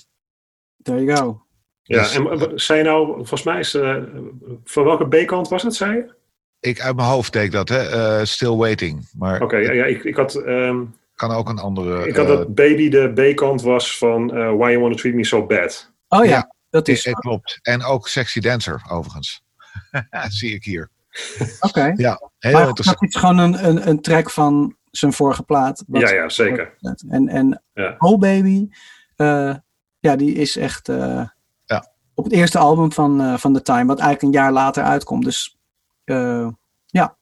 [0.84, 1.45] There you go.
[1.84, 4.03] Ja, dus, en zei je nou, volgens mij is, uh,
[4.63, 6.13] van welke B-kant was het, zei je?
[6.60, 8.19] Ik uit mijn hoofd deed dat, hè?
[8.19, 9.10] Uh, Still Waiting.
[9.19, 10.36] Oké, ja, ja, ik, ik had...
[10.36, 12.07] Um, kan ook een andere...
[12.07, 15.45] Ik had dat uh, Baby de B-kant was van Why You Wanna Treat Me So
[15.45, 15.93] Bad.
[16.07, 17.05] Oh ja, dat is...
[17.05, 17.60] Het klopt.
[17.62, 19.43] En ook Sexy Dancer, overigens.
[20.10, 20.89] dat zie ik hier.
[21.39, 21.51] Oké.
[21.60, 21.93] Okay.
[21.95, 22.99] Ja, heel maar interessant.
[22.99, 25.84] Dat is gewoon een, een, een track van zijn vorige plaat.
[25.88, 26.77] Ja, ja, zeker.
[27.10, 27.95] En, en ja.
[27.97, 28.69] Oh Baby,
[29.17, 29.55] uh,
[29.99, 31.25] ja, die is echt uh,
[31.65, 31.91] ja.
[32.13, 35.23] op het eerste album van, uh, van The Time, wat eigenlijk een jaar later uitkomt.
[35.23, 35.57] Dus
[36.86, 37.17] ja.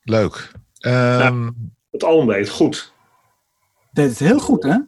[0.00, 0.52] Leuk.
[0.80, 1.54] Um, ja,
[1.94, 2.92] het album deed goed.
[3.92, 4.78] Deed het heel goed, hè?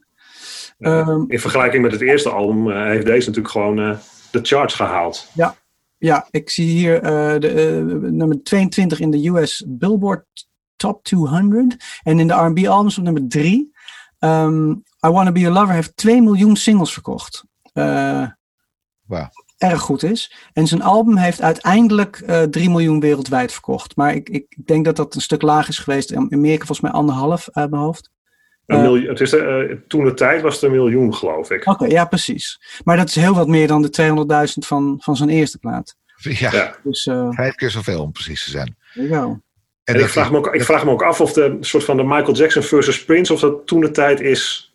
[0.78, 3.76] Um, in vergelijking met het eerste album heeft deze natuurlijk gewoon
[4.30, 5.28] de charts gehaald.
[5.34, 5.56] Ja,
[5.98, 7.02] ja ik zie hier
[7.40, 10.24] de, nummer 22 in de US Billboard
[10.76, 11.76] Top 200.
[12.02, 13.72] En in de R&B albums op nummer 3.
[14.18, 17.44] Um, I Wanna Be Your Lover heeft 2 miljoen singles verkocht.
[17.74, 18.28] Uh,
[19.06, 19.26] wow.
[19.58, 20.34] Erg goed is.
[20.52, 23.96] En zijn album heeft uiteindelijk uh, 3 miljoen wereldwijd verkocht.
[23.96, 26.10] Maar ik, ik denk dat dat een stuk laag is geweest.
[26.10, 28.10] In Amerika volgens mij anderhalf uit mijn hoofd.
[28.66, 31.60] Een miljoen, het is de, uh, toen de tijd was het een miljoen, geloof ik.
[31.60, 32.60] Oké, okay, ja, precies.
[32.84, 35.96] Maar dat is heel wat meer dan de 200.000 van, van zijn eerste plaat.
[36.22, 36.76] Ja, ja.
[36.82, 38.76] Dus, uh, vijf keer zoveel om precies te zijn.
[38.92, 39.22] Ja.
[39.22, 39.42] En,
[39.94, 42.02] en ik, vraag me ook, ik vraag me ook af of de soort van de
[42.02, 44.74] Michael Jackson versus Prince, of dat toen de tijd is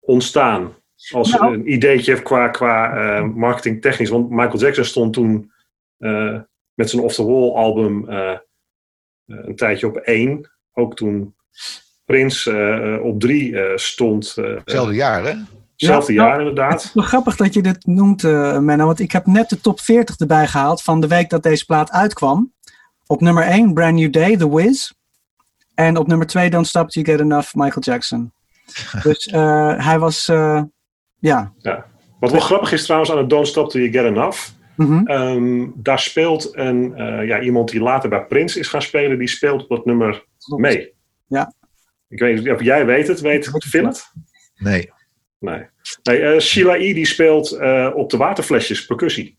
[0.00, 0.74] ontstaan.
[1.10, 1.54] Als nou.
[1.54, 4.10] een ideetje qua, qua uh, marketingtechnisch.
[4.10, 5.52] Want Michael Jackson stond toen
[5.98, 6.40] uh,
[6.74, 8.36] met zijn Off the Wall album uh,
[9.26, 10.50] een tijdje op één.
[10.72, 11.34] Ook toen
[12.04, 14.34] Prince op drie stond.
[14.34, 15.34] Hetzelfde jaar, hè?
[15.72, 16.72] Hetzelfde ja, jaar, nou, inderdaad.
[16.72, 18.86] Het is wel grappig dat je dit noemt, Menno.
[18.86, 21.90] Want ik heb net de top 40 erbij gehaald van de week dat deze plaat
[21.90, 22.52] uitkwam.
[23.06, 24.90] Op nummer 1, Brand New Day, The Wiz.
[25.74, 28.32] En op nummer 2, Don't Stop Till You Get Enough, Michael Jackson.
[29.02, 30.62] dus uh, hij was, uh,
[31.18, 31.52] ja.
[31.58, 31.86] ja.
[32.20, 34.48] Wat wel grappig is trouwens aan het Don't Stop Till You Get Enough.
[34.76, 35.10] Mm -hmm.
[35.10, 39.28] um, daar speelt een, uh, ja, iemand die later bij Prince is gaan spelen, die
[39.28, 40.24] speelt op dat nummer
[40.56, 40.94] mee.
[41.26, 41.54] Ja.
[42.08, 44.12] Ik weet niet of jij weet het, weet Phil het?
[44.56, 44.92] Nee.
[45.38, 45.66] Nee.
[46.02, 46.92] nee Sheila E.
[46.92, 47.52] die speelt
[47.94, 49.38] op de waterflesjes percussie.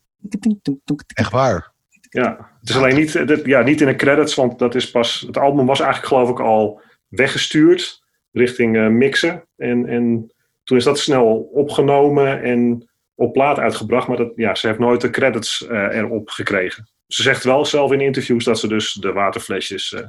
[1.14, 1.72] Echt waar?
[2.10, 5.38] Ja, het is alleen niet, ja, niet in de credits, want dat is pas, het
[5.38, 9.44] album was eigenlijk geloof ik al weggestuurd richting uh, mixen.
[9.58, 10.32] En, en
[10.68, 15.02] toen is dat snel opgenomen en op plaat uitgebracht, maar dat, ja, ze heeft nooit
[15.02, 16.90] de credits uh, erop gekregen.
[17.08, 20.02] Ze zegt wel zelf in interviews dat ze dus de waterflesjes uh,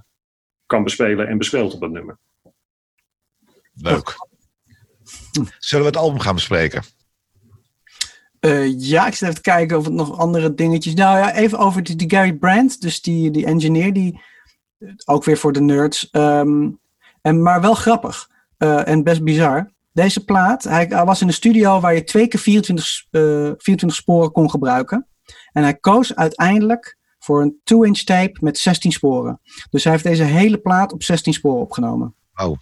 [0.66, 2.18] kan bespelen en bespeelt op dat nummer.
[3.75, 4.14] Leuk.
[5.59, 6.83] Zullen we het album gaan bespreken?
[8.40, 10.94] Uh, ja, ik zit even te kijken of het nog andere dingetjes.
[10.94, 14.21] Nou ja, even over die, die Gary Brandt, dus die, die engineer, die
[15.05, 16.09] ook weer voor de nerds.
[16.12, 16.81] Um,
[17.23, 19.77] en, maar wel grappig uh, en best bizar.
[19.92, 23.22] Deze plaat, hij, hij, was in een studio waar je twee keer 24, uh,
[23.57, 25.07] 24 sporen kon gebruiken.
[25.53, 29.40] En hij koos uiteindelijk voor een 2-inch tape met 16 sporen.
[29.70, 32.14] Dus hij heeft deze hele plaat op 16 sporen opgenomen.
[32.35, 32.57] Oh.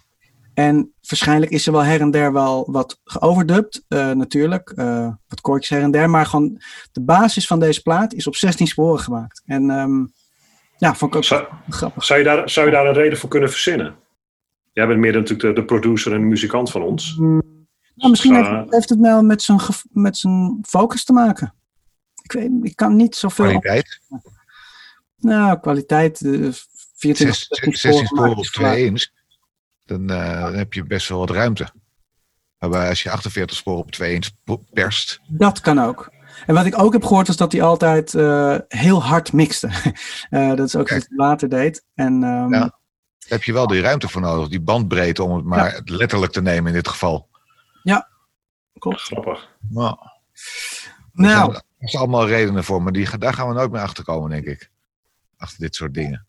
[0.53, 4.73] En waarschijnlijk is er wel her en der wel wat geoverdubt, uh, natuurlijk.
[4.75, 6.09] Uh, wat koortjes her en der.
[6.09, 6.61] Maar gewoon
[6.91, 9.41] de basis van deze plaat is op 16 sporen gemaakt.
[9.45, 10.13] En um,
[10.77, 12.03] ja, vond ik ook zou, grappig.
[12.03, 13.95] Zou je, daar, zou je daar een reden voor kunnen verzinnen?
[14.77, 17.15] Jij bent meer natuurlijk de, de producer en de muzikant van ons.
[17.15, 17.41] Mm,
[17.95, 19.59] nou, misschien zou, heeft, heeft, het wel met zijn,
[19.91, 21.53] met zijn focus te maken.
[22.21, 23.45] Ik, weet, ik kan niet zoveel...
[23.45, 24.01] Kwaliteit?
[25.17, 26.21] Nou, kwaliteit...
[26.21, 26.51] Uh,
[26.95, 29.07] 24, 16, 16 sporen op 2 inch
[29.85, 31.67] dan, uh, dan, heb je best wel wat ruimte.
[32.57, 34.29] Maar als je 48 sporen op 2 inch
[34.73, 35.19] perst.
[35.27, 36.11] Dat kan ook.
[36.45, 39.69] En wat ik ook heb gehoord is dat hij altijd uh, heel hard mixte.
[40.29, 41.85] uh, dat is ook wat hij later deed.
[41.93, 42.76] En, um, ja.
[43.27, 45.81] Daar heb je wel die ruimte voor nodig, die bandbreedte, om het maar ja.
[45.85, 47.29] letterlijk te nemen in dit geval.
[47.83, 48.09] Ja,
[48.79, 49.01] klopt.
[49.01, 49.49] Grappig.
[49.69, 49.97] Nou,
[51.11, 51.53] nou.
[51.53, 54.45] Er zijn allemaal redenen voor, maar die, daar gaan we nooit meer achter komen, denk
[54.45, 54.71] ik.
[55.37, 56.25] Achter dit soort dingen.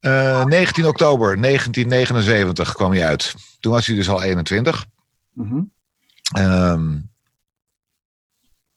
[0.00, 3.34] Uh, 19 oktober 1979 kwam hij uit.
[3.60, 4.86] Toen was hij dus al 21.
[5.32, 5.72] Mm -hmm.
[6.44, 7.10] um,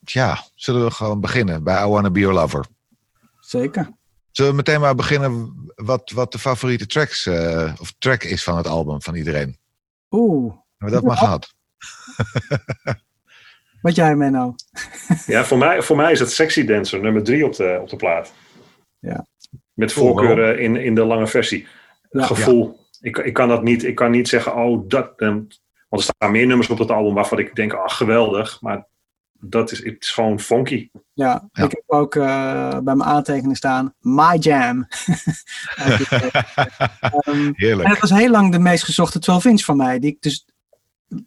[0.04, 2.66] tja, zullen we gewoon beginnen bij I Wanna Be Your Lover?
[3.40, 3.92] Zeker.
[4.32, 8.58] Zullen we meteen maar beginnen wat, wat de favoriete tracks, uh, of track is van
[8.58, 9.58] het album van iedereen?
[10.12, 10.54] Oeh.
[10.78, 11.54] Hebben we dat maar gehad?
[13.82, 14.56] wat jij, Menno?
[15.26, 17.96] ja, voor mij, voor mij is het Sexy Dancer, nummer drie op de, op de
[17.96, 18.34] plaat.
[19.00, 19.26] Ja.
[19.74, 21.68] Met voorkeur in, in de lange versie.
[22.10, 22.66] Ja, Gevoel.
[22.66, 23.08] Ja.
[23.10, 25.14] Ik, ik kan dat niet, ik kan niet zeggen, oh, dat.
[25.18, 25.48] Um,
[25.90, 28.62] Want er staan meer nummers op het album waarvan ik denk, ach geweldig.
[28.62, 28.88] Maar
[29.42, 30.90] dat is, het is gewoon funky.
[31.14, 31.64] Ja, Ja.
[31.64, 34.88] ik heb ook eh, bij mijn aantekeningen staan My Jam.
[35.76, 37.90] Ehm, en Heerlijk.
[37.90, 40.46] het was heel lang de meest gezochte 12 inch van mij, die ik dus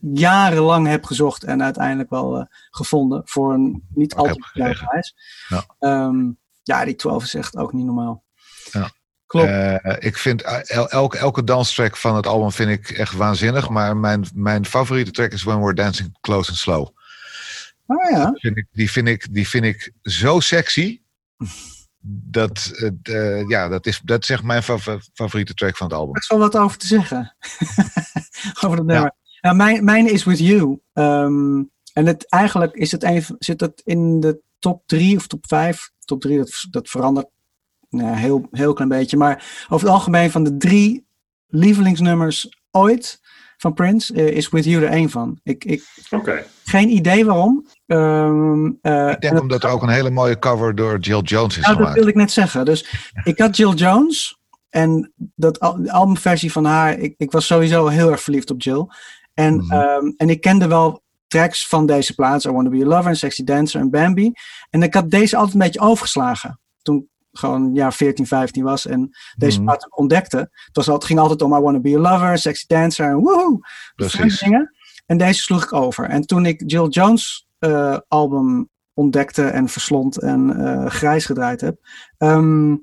[0.00, 5.14] jarenlang heb gezocht en uiteindelijk wel eh, gevonden voor een niet al te prijs.
[5.48, 5.64] Ja.
[5.78, 6.30] Ehm,
[6.62, 8.24] ja, die 12 is echt ook niet normaal.
[8.72, 8.90] Ja.
[9.26, 9.48] Klopt.
[9.48, 13.68] Eh, ik vind el- elke, elke danstrack van het album vind ik echt waanzinnig.
[13.68, 16.88] Maar mijn, mijn favoriete track is When We're Dancing Close and Slow.
[17.86, 21.00] Oh ja, Vind ik, die, vind ik, die vind ik zo sexy.
[22.06, 22.70] Dat,
[23.02, 26.14] eh, ja, dat, is, dat is echt mijn fa- favoriete track van het album.
[26.14, 27.36] er is wel wat over te zeggen.
[28.64, 29.14] over dat nummer.
[29.40, 30.80] Ja, mijn, mijn is With You.
[30.92, 35.46] Ehm, en het, eigenlijk is het even, zit het in de top 3 of top
[35.46, 35.90] 5.
[36.04, 37.28] Top 3, dat, dat verandert
[37.88, 39.16] nou, heel, heel klein beetje.
[39.16, 41.06] Maar over het algemeen van de drie
[41.46, 43.20] lievelingsnummers ooit
[43.56, 45.40] van Prince eh, is With You er één van.
[45.42, 46.44] Ik, ik Oké.
[46.64, 47.66] geen idee waarom.
[47.86, 51.62] Ehm, eh, Ik denk omdat er ook een hele mooie cover door Jill Jones is
[51.62, 51.94] nou, dat gemaakt.
[51.94, 52.64] wilde ik net zeggen.
[52.64, 54.38] Dus ik had Jill Jones.
[54.70, 56.98] En dat al- albumversie van haar.
[56.98, 58.86] Ik, ik was sowieso heel erg verliefd op Jill.
[59.34, 59.72] En, Mhm.
[59.72, 62.44] ehm, en ik kende wel tracks van deze plaats.
[62.44, 64.32] I Wanna Be Your Lover en Sexy Dancer en Bambi.
[64.70, 66.60] En ik had deze altijd een beetje overgeslagen.
[66.82, 68.86] Toen ik gewoon ja, 14, 15 was.
[68.86, 69.64] En deze Mhm.
[69.66, 70.36] plaat ontdekte.
[70.38, 73.58] Het, was het ging altijd om I Wanna Be Your Lover, Sexy Dancer en woehoe.
[73.94, 74.38] Precies.
[74.38, 74.74] Dingen.
[75.06, 76.08] En deze sloeg ik over.
[76.08, 81.78] En toen ik Jill Jones eh, album ontdekte en verslond en eh, grijs gedraaid heb,
[82.18, 82.76] ehm,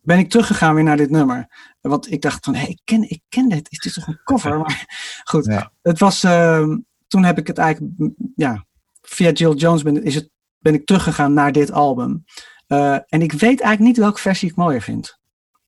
[0.00, 1.46] ben ik teruggegaan weer naar dit nummer.
[1.80, 3.70] Want ik dacht van, hé, ik, ken, ik ken dit.
[3.72, 4.58] Is dit toch een cover?
[4.58, 4.86] Maar
[5.24, 5.72] goed, Ja.
[5.82, 8.64] het was, ehm, toen heb ik het eigenlijk, ja,
[9.02, 12.24] via Jill Jones ben, is het, ben ik teruggegaan naar dit album.
[12.66, 15.18] Eh, en ik weet eigenlijk niet welke versie ik mooier vind.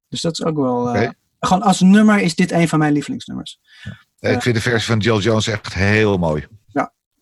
[0.09, 0.97] Dus dat is ook wel,
[1.41, 3.61] gewoon als nummer is dit een van mijn lievelingsnummers.
[4.19, 6.47] Eh, Ik vind de versie van Jill Jones echt heel mooi.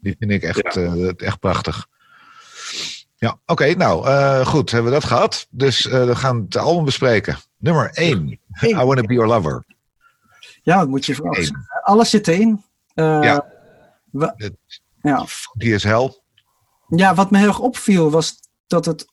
[0.04, 0.82] Die vind ik echt, Ja.
[0.82, 1.86] eh, echt prachtig.
[3.16, 3.74] Ja, oké.
[3.74, 4.70] nou, eh, goed.
[4.70, 5.46] Hebben we dat gehad.
[5.50, 7.36] Dus eh, we gaan het album bespreken.
[7.58, 8.38] Nummer 1.
[8.62, 9.64] I Wanna Be Your Lover.
[10.62, 11.66] Ja, dat moet je zeggen.
[11.82, 12.62] Alles zit erin.
[12.94, 13.46] Eh, Ja.
[15.02, 15.24] ja.
[15.52, 16.22] Die is hel.
[16.88, 19.06] ja, wat me heel erg opviel was dat het,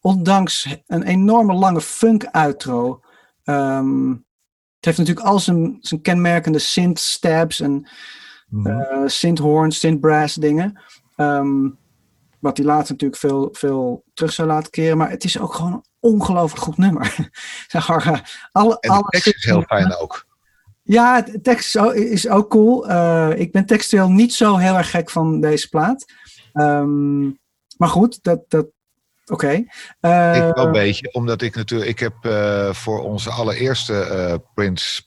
[0.00, 3.00] ondanks een enorme lange funk-outro,
[3.44, 4.08] ehm,
[4.76, 7.88] het heeft natuurlijk al zijn, zijn kenmerkende synth-stabs en
[8.48, 8.66] Mhm.
[8.66, 10.80] eh synth-horns, synth-brass dingen.
[11.16, 11.68] Ehm,
[12.38, 14.96] wat die later natuurlijk veel, veel terug zou laten keren.
[14.96, 17.30] Maar het is ook gewoon een ongelooflijk goed nummer.
[17.68, 20.26] Zeg maar, alle, en de alles tekst is heel fijn ook.
[20.82, 22.88] Ja, de tekst is ook, cool.
[22.88, 26.12] Eh, ik ben textueel niet zo heel erg gek van deze plaat.
[26.52, 27.24] Ehm,
[27.76, 28.40] maar goed, dat.
[28.48, 28.66] dat
[29.26, 29.64] Oké.
[30.00, 31.90] Eh, Ik wel een beetje, omdat ik natuurlijk...
[31.90, 32.14] Ik heb
[32.74, 35.02] voor onze allereerste eh, Prince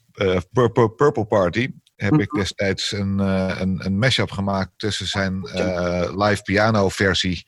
[0.52, 1.72] Purple, Purple Party...
[2.02, 2.40] heb ik Mhm.
[2.40, 7.46] destijds een, eh, een, een mashup gemaakt tussen zijn eh, live piano versie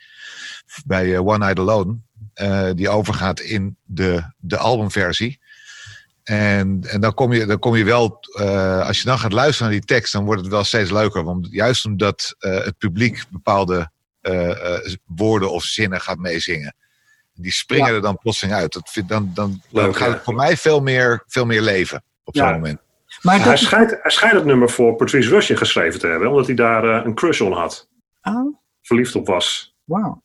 [0.85, 1.97] bij eh, One Night Alone.
[2.33, 5.39] eh, die overgaat in de, de albumversie.
[6.23, 9.71] En, en dan, kom je, dan kom je wel, eh, als je dan gaat luisteren
[9.71, 11.23] naar die tekst, dan wordt het wel steeds leuker.
[11.23, 16.75] Want juist omdat eh, het publiek bepaalde eh, eh, woorden of zinnen gaat meezingen.
[17.33, 17.93] Die springen Ja.
[17.95, 18.73] er dan plotseling uit.
[18.73, 20.09] Dat vind, dan, dan, gaat ja.
[20.13, 22.51] het voor mij veel meer, veel meer leven op zo'n Ja.
[22.53, 22.79] moment.
[23.23, 26.45] Maar Hij dat, schijnt, hij schijnt het nummer voor Patrice Rushen geschreven te hebben, omdat
[26.45, 27.89] hij daar eh, een crush on had.
[28.21, 29.75] oh, Verliefd op was.
[29.83, 30.23] wauw.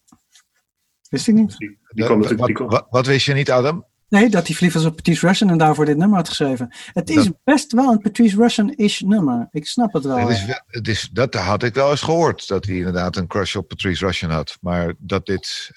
[1.08, 1.56] Wist ik niet.
[1.58, 2.46] Die, wat.
[2.46, 2.56] Die
[2.90, 3.87] wat, wist je niet, Adam?
[4.08, 6.74] Nee, dat hij verliefd was op Patrice Russian en daarvoor dit nummer had geschreven.
[6.92, 9.48] Het is Dat- best wel een Patrice Russian-ish nummer.
[9.50, 10.16] Ik snap het wel.
[10.16, 12.48] Het is, wel- het is, dat had ik wel eens gehoord.
[12.48, 14.58] Dat hij inderdaad een crush op Patrice Russian had.
[14.61, 15.70] Maar dat dit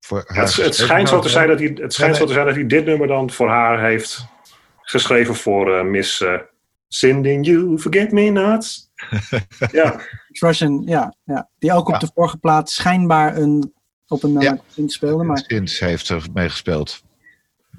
[0.00, 2.20] voor haar het, schijnt, zo te zijn dat hij, het schijnt nee.
[2.20, 4.26] zo te zijn dat hij dit nummer dan voor haar heeft
[4.82, 6.38] geschreven voor eh, Miss eh,
[6.94, 8.90] Sending You Forget Me Not.
[9.72, 11.48] ja, Russian, ja, ja.
[11.58, 11.98] Die ook op Ja.
[11.98, 13.74] de vorige plaat schijnbaar een,
[14.08, 14.86] op een nummer Ja.
[14.88, 15.24] speelde.
[15.24, 17.02] Maar Sinds heeft er mee gespeeld.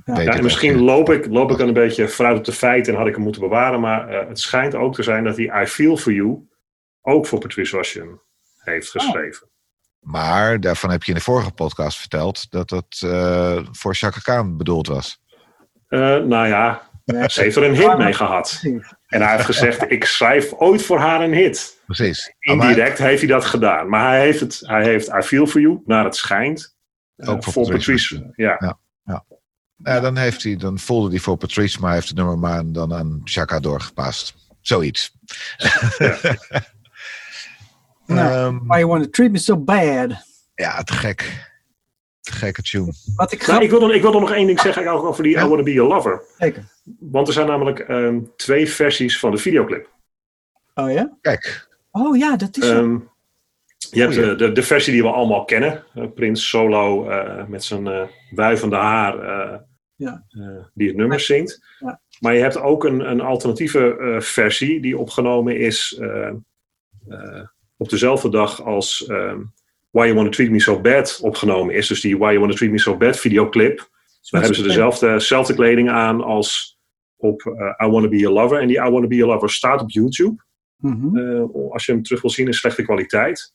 [0.05, 0.13] Ja.
[0.23, 3.07] En misschien loop ik, loop ik dan een beetje vooruit op de feiten en had
[3.07, 3.79] ik hem moeten bewaren.
[3.79, 6.47] Maar eh, het schijnt ook te zijn dat hij I Feel For You
[7.01, 8.19] ook voor Patrice Russian
[8.57, 9.47] heeft geschreven.
[9.99, 14.57] Maar daarvan heb je in de vorige podcast verteld dat het eh, voor Chaka Khan
[14.57, 15.21] bedoeld was.
[15.87, 17.27] Eh, nou ja, Ja.
[17.29, 18.61] ze heeft er een hit mee gehad.
[19.13, 21.81] En hij heeft gezegd, ik schrijf ooit voor haar een hit.
[21.85, 22.33] Precies.
[22.39, 23.89] Maar Indirect heeft hij dat gedaan.
[23.89, 26.75] Maar hij heeft, het, hij heeft I Feel For You, naar het schijnt,
[27.17, 28.33] Ook voor voor Patrice Patrice.
[28.35, 28.77] Ja.
[29.75, 32.63] ja, dan, heeft hij, dan voelde hij voor Patrice, maar hij heeft het nummer maar
[32.65, 34.35] dan aan Chaka doorgepast.
[34.61, 35.11] Zoiets.
[38.05, 40.11] Nou, Ehm, Why You Want to Treat Me So Bad.
[40.55, 41.51] ja, te gek.
[42.31, 42.93] Gekke tune.
[43.15, 45.23] Wat ik Nou, ik, wil dan, ik wil dan nog één ding zeggen ook over
[45.23, 46.21] die I Wanna Be Your Lover.
[46.37, 46.63] Zeker.
[46.99, 49.89] Want er zijn namelijk ehm, twee versies van de videoclip.
[50.73, 51.17] Oh ja?
[51.21, 51.67] Kijk.
[51.91, 52.69] Oh ja, dat is.
[52.69, 53.09] Um,
[53.91, 55.83] je hebt de, de, de, versie die we allemaal kennen.
[55.95, 59.61] Uh, Prins Solo uh, met zijn uh, wuivende haar.
[59.95, 60.25] Ja.
[60.73, 61.59] die het nummer zingt.
[61.79, 62.01] Ja.
[62.19, 65.99] Maar je hebt ook een, een alternatieve versie die opgenomen is
[67.77, 69.52] op dezelfde dag als um,
[69.93, 71.87] Why You Wanna Treat Me So Bad opgenomen is.
[71.87, 73.89] Dus die Why You Wanna Treat Me So Bad videoclip.
[74.29, 76.79] Daar hebben ze dezelfde, kleding aan als
[77.15, 77.41] op
[77.83, 78.59] I Wanna Be Your Lover.
[78.59, 80.43] En die I Wanna Be Your Lover staat op YouTube.
[80.77, 81.71] Mm -hmm.
[81.71, 83.53] als je hem terug wil zien in slechte kwaliteit.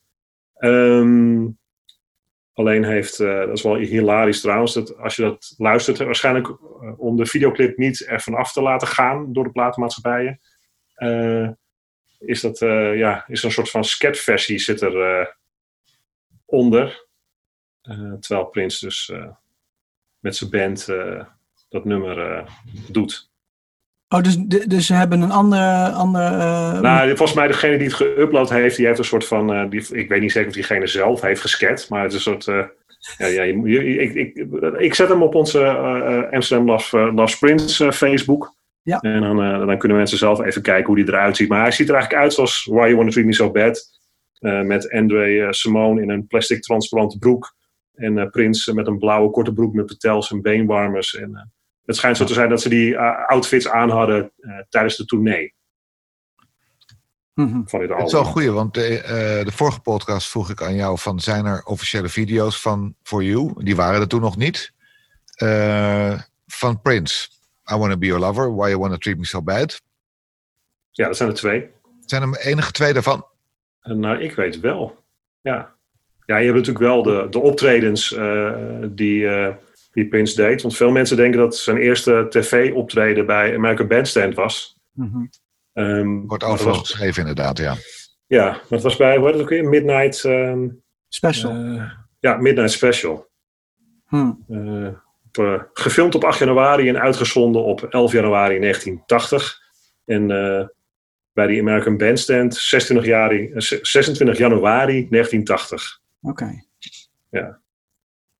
[0.58, 1.58] Um,
[2.52, 6.56] alleen heeft, uh, dat is wel hilarisch trouwens, dat als je dat luistert, waarschijnlijk
[6.98, 10.40] om de videoclip niet ervan af te laten gaan door de platenmaatschappijen,
[12.18, 12.58] is dat
[12.98, 15.36] ja, is een soort van sketversie zit er
[16.48, 17.06] onder.
[18.20, 19.12] terwijl Prins dus
[20.18, 20.86] met zijn band
[21.68, 22.44] dat nummer
[22.88, 23.28] doet.
[24.08, 24.36] Oh, dus,
[24.66, 25.90] dus ze hebben een andere.
[25.90, 29.54] andere uh, nou, volgens mij degene die het geüpload heeft, die heeft een soort van.
[29.54, 32.42] Uh, die, ik weet niet zeker of diegene zelf heeft gesket, maar het is een
[32.42, 32.46] soort.
[32.46, 32.64] Uh,
[33.18, 34.46] ja, ja, je, ik, ik,
[34.78, 35.66] ik zet hem op onze
[36.30, 38.54] Amsterdam Love, Love Prince Facebook.
[38.82, 39.00] Ja.
[39.00, 41.48] En dan, dan kunnen mensen zelf even kijken hoe die eruit ziet.
[41.48, 43.97] Maar hij ziet er eigenlijk uit zoals Why You Wanna Treat Me So Bad.
[44.40, 47.56] Met Andre Simone in een plastic transparante broek.
[47.94, 51.16] En Prins met een blauwe korte broek met petels en beenwarmers.
[51.16, 51.52] En
[51.88, 55.04] het schijnt zo te zijn dat ze die uh, outfits aan hadden uh, tijdens de
[55.04, 55.54] tournee.
[57.34, 57.64] -hmm.
[57.70, 61.20] Het is wel goed, want de, uh, de, vorige podcast vroeg ik aan jou van
[61.20, 63.64] zijn er officiële video's van For You?
[63.64, 64.72] Die waren er toen nog niet.
[66.46, 67.28] van Prince.
[67.72, 68.54] I Wanna Be Your Lover.
[68.54, 69.82] Why You Wanna Treat Me So Bad.
[70.90, 71.70] Ja, dat zijn er twee.
[72.06, 73.26] Zijn er enige twee daarvan?
[73.94, 75.04] Nou, ik weet wel.
[75.40, 75.76] Ja.
[76.26, 78.08] Ja, je hebt natuurlijk wel de, de optredens
[78.88, 79.28] die
[79.92, 80.62] die Prince deed.
[80.62, 84.78] Want veel mensen denken dat zijn eerste tv-optreden bij American Bandstand was.
[84.92, 85.30] Mm
[85.72, 86.26] -hmm.
[86.26, 87.74] Wordt overal geschreven inderdaad, ja.
[88.26, 89.68] Ja, maar het was bij, hoe heet het ook weer?
[89.68, 90.24] Midnight...
[90.24, 91.54] Um, Special.
[91.54, 93.28] Uh, ja, Midnight Special.
[94.06, 94.44] Hmm.
[94.48, 94.88] Uh,
[95.26, 99.60] op, uh, gefilmd op 8 januari en uitgezonden op 11 januari 1980.
[100.04, 100.30] En
[101.38, 103.50] bij die American Bandstand 26 januari,
[103.82, 106.00] 26 januari 1980.
[106.20, 106.32] Oké.
[106.32, 106.64] Okay.
[107.30, 107.60] Ja.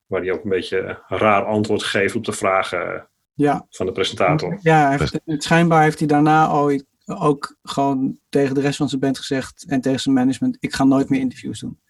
[0.07, 3.67] Waar hij ook een beetje raar antwoord geeft op de vragen ja.
[3.71, 4.59] van de presentator.
[4.63, 9.19] Ja, heeft, schijnbaar heeft hij daarna ook, ook gewoon tegen de rest van zijn band
[9.19, 11.81] gezegd en tegen zijn management: ik ga nooit meer interviews doen.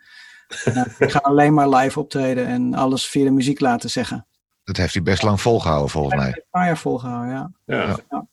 [0.99, 4.27] ik ga alleen maar live optreden en alles via de muziek laten zeggen.
[4.65, 6.29] Dat heeft hij best lang volgehouden, volgens mij.
[6.29, 7.51] Een paar jaar volgehouden, ja.
[7.65, 7.99] ja.
[8.09, 8.27] ja.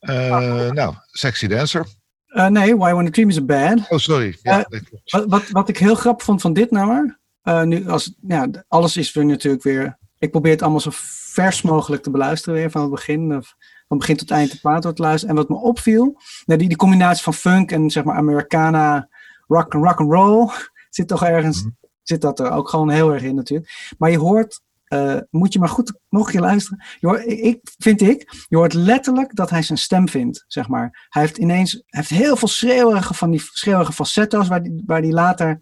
[0.00, 1.86] Uh, nou, Sexy Dancer.
[2.28, 3.86] Uh, nee, Why When the Dream is a Bad.
[3.88, 4.38] Oh, sorry.
[4.42, 7.18] Ja, uh, wat, wat, wat, ik heel grappig vond van dit nummer,
[7.64, 9.98] nu als, ja, alles is weer natuurlijk weer.
[10.18, 13.42] Ik probeer het allemaal zo vers mogelijk te beluisteren weer van het begin.
[13.88, 15.36] Van begin tot eind te plaat te luisteren.
[15.36, 19.08] En wat me opviel, nou, die, die combinatie van funk en zeg maar Americana,
[19.46, 20.50] rock rock and roll,
[20.90, 21.70] zit toch ergens, mhm.
[22.02, 23.94] zit dat er ook gewoon heel erg in natuurlijk.
[23.98, 26.84] Maar je hoort, uh, moet je maar goed nog een keer luisteren.
[27.00, 31.06] Hoort, ik, vind ik, je hoort letterlijk dat hij zijn stem vindt, zeg maar.
[31.08, 35.02] Hij heeft ineens, hij heeft heel veel schreeuwige van die schreeuwige falsetto's waar die, waar
[35.02, 35.60] die later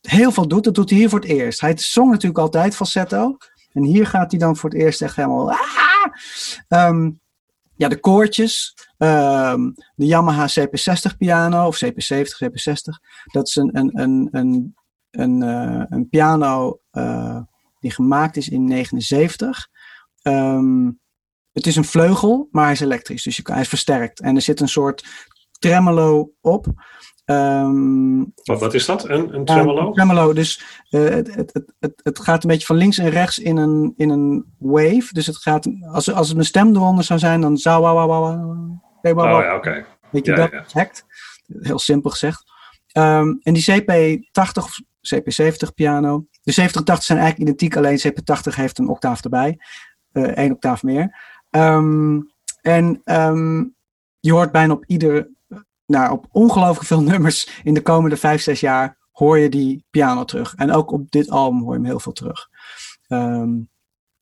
[0.00, 0.64] heel veel doet.
[0.64, 1.60] Dat doet hij hier voor het eerst.
[1.60, 3.36] Hij zong natuurlijk altijd falsetto.
[3.72, 5.52] En hier gaat hij dan voor het eerst echt helemaal.
[6.68, 7.20] Um,
[7.74, 8.74] ja, de koortjes.
[8.98, 13.14] Um, de Yamaha CP60 piano, of CP70, CP60.
[13.32, 14.74] Dat is een, een, een, een,
[15.10, 17.40] een, uh, een piano uh,
[17.86, 19.68] die gemaakt is in 79.
[20.22, 20.90] Um, ehm,
[21.52, 24.20] het is een vleugel, maar hij is elektrisch, dus je, hij is versterkt.
[24.20, 25.04] En er zit een soort
[25.58, 26.66] tremolo op.
[27.24, 29.08] Um, wat, wat, is dat?
[29.08, 29.86] Een, een tremolo?
[29.86, 30.32] een tremolo.
[30.32, 33.94] Dus uh, het, het, het, het, gaat een beetje van links en rechts in een,
[33.96, 35.08] in een wave.
[35.12, 37.82] Dus het gaat, als, als het mijn stem eronder zou zijn, dan zou.
[37.82, 38.78] Wauw, wauw, wauw.
[39.02, 39.68] Oh ja, oké.
[39.68, 39.84] Okay.
[40.10, 40.72] Weet je ja, dat?
[40.72, 40.90] Ja.
[41.60, 42.44] Heel simpel gezegd.
[42.98, 44.80] Um, en die CP80 of
[45.14, 46.26] CP70 piano.
[46.42, 49.58] De 70 80 zijn eigenlijk identiek, alleen CP80 heeft een octaaf erbij.
[50.12, 51.18] Uh, één octaaf meer.
[51.50, 52.30] Um,
[52.60, 53.02] en
[54.20, 55.30] je hoort bijna op ieder
[55.86, 60.24] nou, op ongelooflijk veel nummers in de komende vijf, zes jaar hoor je die piano
[60.24, 60.54] terug.
[60.54, 62.48] En ook op dit album hoor je hem heel veel terug.
[63.08, 63.68] Um,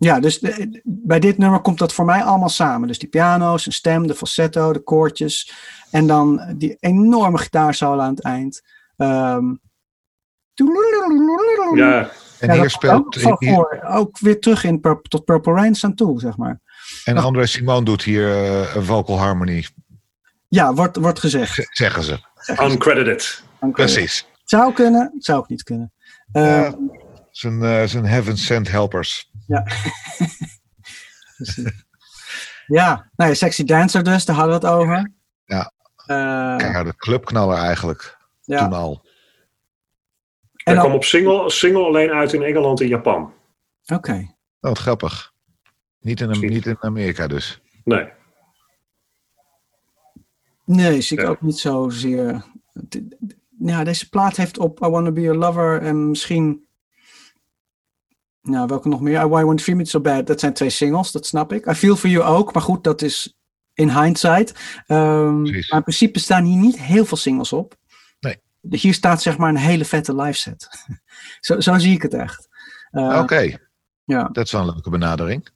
[0.05, 0.41] ja, dus
[0.85, 2.89] bij dit nummer komt dat voor mij allemaal samen.
[2.89, 5.53] Dus die piano, zijn stem, de falsetto, de koortjes.
[5.91, 8.63] En dan die enorme gitaarsolo aan het eind.
[8.97, 9.61] Um,
[11.75, 13.25] ja, en hier speelt...
[13.25, 16.61] Ook, hier, ook weer terug in tot Purple Rain aan toe, zeg maar.
[17.05, 19.67] En André Simon doet hier uh, een vocal harmony
[20.49, 21.69] ja, wordt, wordt gezegd.
[21.71, 22.19] Zeggen ze.
[22.63, 23.43] Uncredited.
[23.73, 24.27] Precies.
[24.45, 25.93] Zou kunnen, zou ook niet kunnen.
[26.33, 26.73] Uh,
[27.31, 29.31] zijn, uh, zijn heaven sent helpers.
[29.47, 29.67] Ja.
[32.79, 35.13] ja, nou ja, Sexy Dancer dus, daar hadden we het over.
[35.45, 35.73] Ja.
[36.07, 38.19] Uh, de clubknaller eigenlijk.
[38.43, 38.59] Ja.
[38.59, 39.07] Toen al.
[40.53, 43.33] Hij kwam op single, single alleen uit in Engeland en Japan.
[43.83, 43.95] Oké.
[43.95, 44.21] Okay.
[44.21, 45.33] Oh, wat grappig.
[46.01, 47.61] Niet in, niet in Amerika dus.
[47.85, 48.09] Nee.
[50.65, 52.45] Nee, zie ik ook niet zozeer.
[53.59, 56.67] Ja, deze plaat heeft op I Wanna Be Your Lover en misschien...
[58.49, 59.21] Nou, welke nog meer?
[59.21, 60.27] I Want to Feel Me So Bad.
[60.27, 61.67] Dat zijn twee singles, dat snap ik.
[61.67, 63.37] I Feel For You ook, maar goed, dat is
[63.75, 64.55] in hindsight.
[64.87, 67.75] Um, maar in principe staan hier niet heel veel singles op.
[68.21, 68.37] Nee.
[68.71, 70.69] Hier staat zeg maar een hele vette live set.
[71.41, 72.49] zo, zo zie ik het echt.
[72.93, 73.57] Uh, Oké.
[74.05, 74.29] Ja.
[74.33, 75.49] Dat is wel een leuke benadering.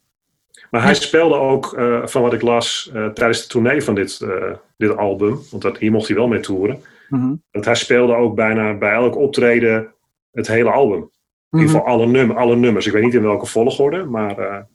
[0.71, 4.21] Maar hij speelde ook, uh, van wat ik las, uh, tijdens de tournee van dit,
[4.21, 5.41] uh, dit album.
[5.51, 6.83] Want dat, hier mocht hij wel mee toeren.
[7.09, 7.43] Mm -hmm.
[7.51, 9.95] Dat hij speelde ook bijna bij elk optreden
[10.33, 11.11] het hele album.
[11.51, 12.87] In ieder geval alle, num alle nummers.
[12.87, 14.67] Ik weet niet in welke volgorde, maar...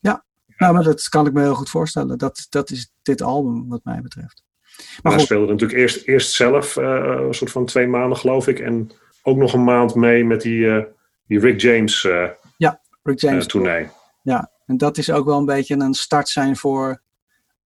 [0.00, 0.24] ja,
[0.56, 2.18] nou, maar dat kan ik me heel goed voorstellen.
[2.18, 4.42] Dat, dat is dit album, wat mij betreft.
[4.76, 8.58] Maar, maar hij speelde natuurlijk eerst, eerst zelf, een soort van twee maanden geloof ik.
[8.58, 8.90] En
[9.22, 10.86] ook nog een maand mee met die,
[11.26, 12.02] die Rick James,
[12.56, 13.88] ja, Rick James tournee.
[14.22, 17.02] Ja, en dat is ook wel een beetje een start zijn voor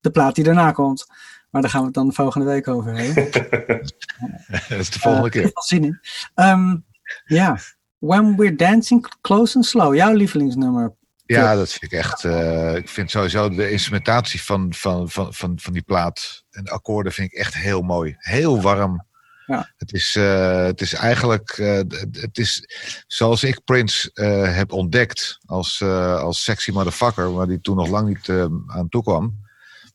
[0.00, 1.06] de plaat die daarna komt.
[1.50, 3.30] Maar daar gaan we het dan de volgende week over hebben.
[4.68, 5.50] dat is de volgende uh, keer.
[5.54, 6.00] zin in.
[6.34, 6.84] Um,
[7.24, 7.58] ja,
[8.06, 9.94] When We're Dancing Close and Slow.
[9.94, 10.94] Jouw lievelingsnummer.
[11.26, 12.24] Ja, dat vind ik echt.
[12.24, 16.70] Uh, ik vind sowieso de instrumentatie van, van, van, van, van die plaat en de
[16.70, 18.14] akkoorden vind ik echt heel mooi.
[18.18, 19.06] Heel warm.
[19.46, 19.72] Ja.
[19.76, 21.80] Het, is, uh, het is eigenlijk, uh,
[22.12, 22.64] het is
[23.06, 28.08] zoals ik Prince uh, heb ontdekt als, als sexy motherfucker, waar die toen nog lang
[28.08, 28.28] niet
[28.66, 29.42] aan toe kwam.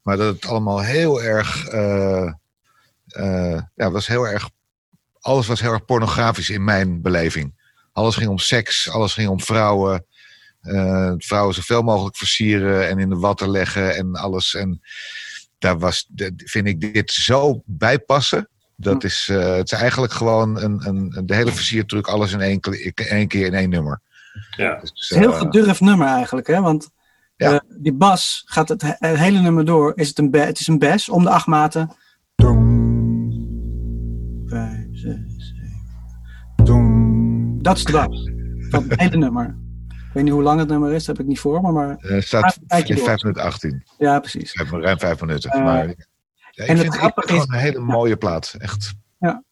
[0.01, 1.71] Maar dat het allemaal heel erg,
[3.75, 4.49] ja, was heel erg,
[5.19, 7.57] alles was heel erg pornografisch in mijn beleving.
[7.91, 10.05] Alles ging om seks, alles ging om vrouwen.
[11.17, 14.53] vrouwen zoveel mogelijk versieren en in de watten leggen en alles.
[14.53, 14.81] En
[15.57, 18.49] daar was, vind ik dit zo bijpassen.
[18.75, 22.59] Dat is, uh, het is eigenlijk gewoon een, een, de hele versiertruc, alles in één,
[22.93, 24.01] één keer in één nummer.
[24.55, 24.79] Ja.
[24.79, 26.61] Dus, het is een heel gedurfd nummer eigenlijk, hè?
[26.61, 26.89] Want
[27.35, 27.53] ja.
[27.53, 29.91] uh, die bas gaat het, het, hele nummer door.
[29.95, 31.95] Is het, een het is een bas om de acht maten.
[34.45, 35.53] Vijf, zes.
[37.61, 38.37] Dat is de
[38.69, 39.57] van het hele nummer.
[39.87, 41.71] Ik weet niet hoe lang het nummer is, dat heb ik niet voor me.
[41.71, 43.83] Maar uh, het staat 5 minuten 18.
[43.97, 44.53] Ja, precies.
[44.53, 45.63] Ruim 5 minuten.
[45.63, 45.93] maar ja,
[46.63, 48.93] ik en vind het, het is een hele mooie plaat, echt.
[49.19, 49.43] Ja,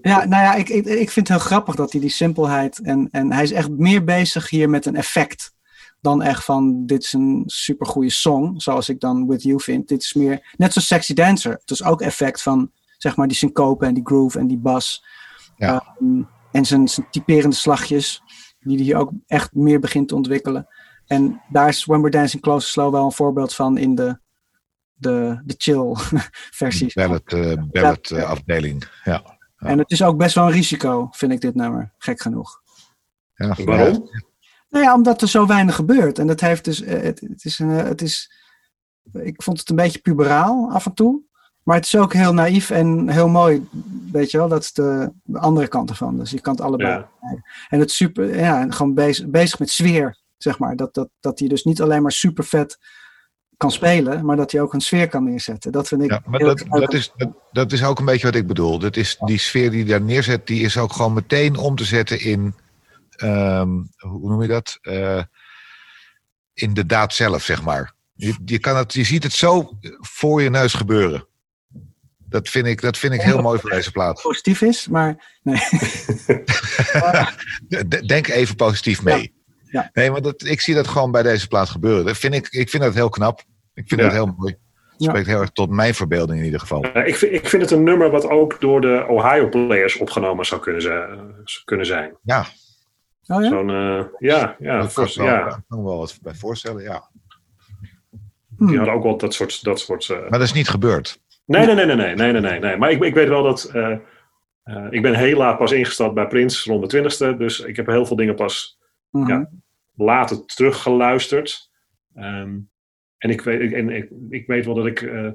[0.00, 3.08] ja nou ja, ik, ik, ik vind het heel grappig dat hij die simpelheid en,
[3.10, 5.52] en hij is echt meer bezig hier met een effect
[6.00, 9.88] dan echt van dit is een supergoeie song, zoals ik dan With You vind.
[9.88, 11.52] Dit is meer, net zoals Sexy Dancer.
[11.52, 15.04] Het is ook effect van zeg maar die syncope en die groove en die bas.
[15.56, 15.96] Ja.
[16.00, 18.22] Um, en zijn, zijn typerende slagjes,
[18.60, 20.68] die hij hier ook echt meer begint te ontwikkelen.
[21.06, 24.20] En daar is When We're Dancing Close Slow wel een voorbeeld van in de
[25.00, 25.94] de, de chill
[26.60, 26.94] versies.
[26.94, 29.38] Ballad, uh, ballad uh, afdeling, ja.
[29.56, 29.68] ja.
[29.68, 32.60] En het is ook best wel een risico, vind ik dit nummer, gek genoeg.
[33.34, 34.10] Ja, Waarom?
[34.68, 36.18] Nou ja, omdat er zo weinig gebeurt.
[36.18, 38.32] En dat heeft dus, uh, het, het, is een, het is,
[39.12, 41.22] ik vond het een beetje puberaal af en toe.
[41.70, 43.68] Maar het is ook heel naïef en heel mooi,
[44.12, 44.48] weet je wel.
[44.48, 46.18] Dat is de, de andere kant ervan.
[46.18, 46.90] Dus je kan het allebei.
[46.90, 47.10] Ja.
[47.68, 50.76] En het super, ja, gewoon bezig, bezig met sfeer, zeg maar.
[50.76, 52.78] Dat, dat, dat hij dus niet alleen maar super vet
[53.56, 55.72] kan spelen, maar dat hij ook een sfeer kan neerzetten.
[55.72, 56.10] Dat vind ik.
[56.10, 58.78] Ja, maar dat, dat, is, dat, dat, is ook een beetje wat ik bedoel.
[58.78, 61.84] Dat is, die sfeer die hij daar neerzet, die is ook gewoon meteen om te
[61.84, 62.54] zetten in.
[63.22, 64.78] Um, hoe noem je dat?
[64.82, 65.22] Uh,
[66.52, 67.94] in de daad zelf, zeg maar.
[68.14, 71.28] Je, je, kan het, je ziet het zo voor je neus gebeuren.
[72.30, 74.20] Dat vind ik, dat vind ik heel mooi voor deze plaat.
[74.28, 75.38] Positief is, maar.
[75.42, 75.60] Nee.
[78.06, 79.32] Denk even positief mee.
[79.64, 79.80] Ja.
[79.80, 79.90] Ja.
[79.92, 82.04] Nee, maar dat, ik zie dat gewoon bij deze plaat gebeuren.
[82.04, 83.40] Dat vind ik, ik vind dat heel knap.
[83.74, 84.06] Ik vind Ja.
[84.06, 84.56] dat heel mooi.
[84.90, 86.84] Het spreekt heel erg tot mijn verbeelding in ieder geval.
[86.96, 90.46] Uh, ik, vind, ik vind het een nummer wat ook door de Ohio Players opgenomen
[90.46, 91.08] zou kunnen, zijn.
[91.44, 92.16] zou kunnen zijn.
[92.22, 92.46] Ja,
[93.26, 93.48] Oh ja?
[93.48, 95.62] Zo'n, eh, ja, ja, wel, ja.
[95.68, 96.82] kan me wel wat bij voorstellen.
[96.82, 97.10] Ja.
[98.58, 99.64] Die hadden ook wel dat soort.
[99.64, 101.20] Dat soort eh, Maar dat is niet gebeurd.
[101.50, 102.76] Nee, nee, nee, nee, nee, nee, nee, nee.
[102.76, 103.70] Maar ik, ik weet wel dat.
[103.74, 103.96] Uh,
[104.64, 107.36] uh, ik ben heel laat pas ingestapt bij Prins, rond de twintigste.
[107.36, 108.78] Dus ik heb heel veel dingen pas
[109.10, 109.28] mhm.
[109.28, 109.50] ja,
[109.94, 111.70] later teruggeluisterd.
[112.16, 112.70] Um,
[113.18, 115.30] en ik weet, ik, en ik, weet wel dat ik, uh,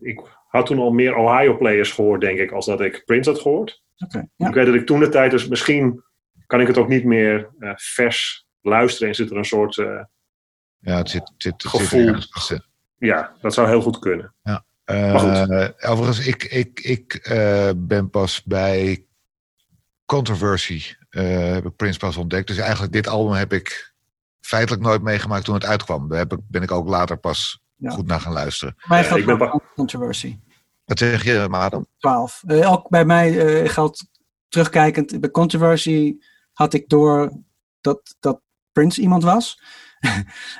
[0.00, 0.20] ik.
[0.48, 3.82] had toen al meer Ohio-players gehoord, denk ik, als dat ik Prins had gehoord.
[3.98, 4.28] Okay.
[4.36, 6.02] Ik weet dat ik toen de tijd, dus misschien
[6.46, 9.08] kan ik het ook niet meer vers luisteren.
[9.08, 9.74] En zit er een soort.
[9.74, 12.14] ja, het zit, het zit, het gevoel.
[12.98, 14.34] Ja, dat zou heel goed kunnen.
[14.42, 14.66] Ja.
[14.88, 19.06] Maar overigens, ik, ik, ik eh, ben pas bij
[20.04, 22.46] Controversy, eh, heb ik Prince pas ontdekt.
[22.46, 23.94] Dus eigenlijk dit album heb ik
[24.40, 26.08] feitelijk nooit meegemaakt toen het uitkwam.
[26.08, 27.90] Daar heb ik, ben ik ook later pas Ja.
[27.90, 28.74] goed naar gaan luisteren.
[28.88, 30.38] Mij ik ben controversy.
[30.84, 31.86] Wat zeg je, Madam?
[31.98, 32.42] 12.
[32.46, 34.08] Uh, ook bij mij uh, geldt
[34.48, 36.16] terugkijkend, bij Controversy
[36.52, 37.32] had ik door
[37.80, 38.40] dat, dat
[38.72, 39.62] Prince iemand was.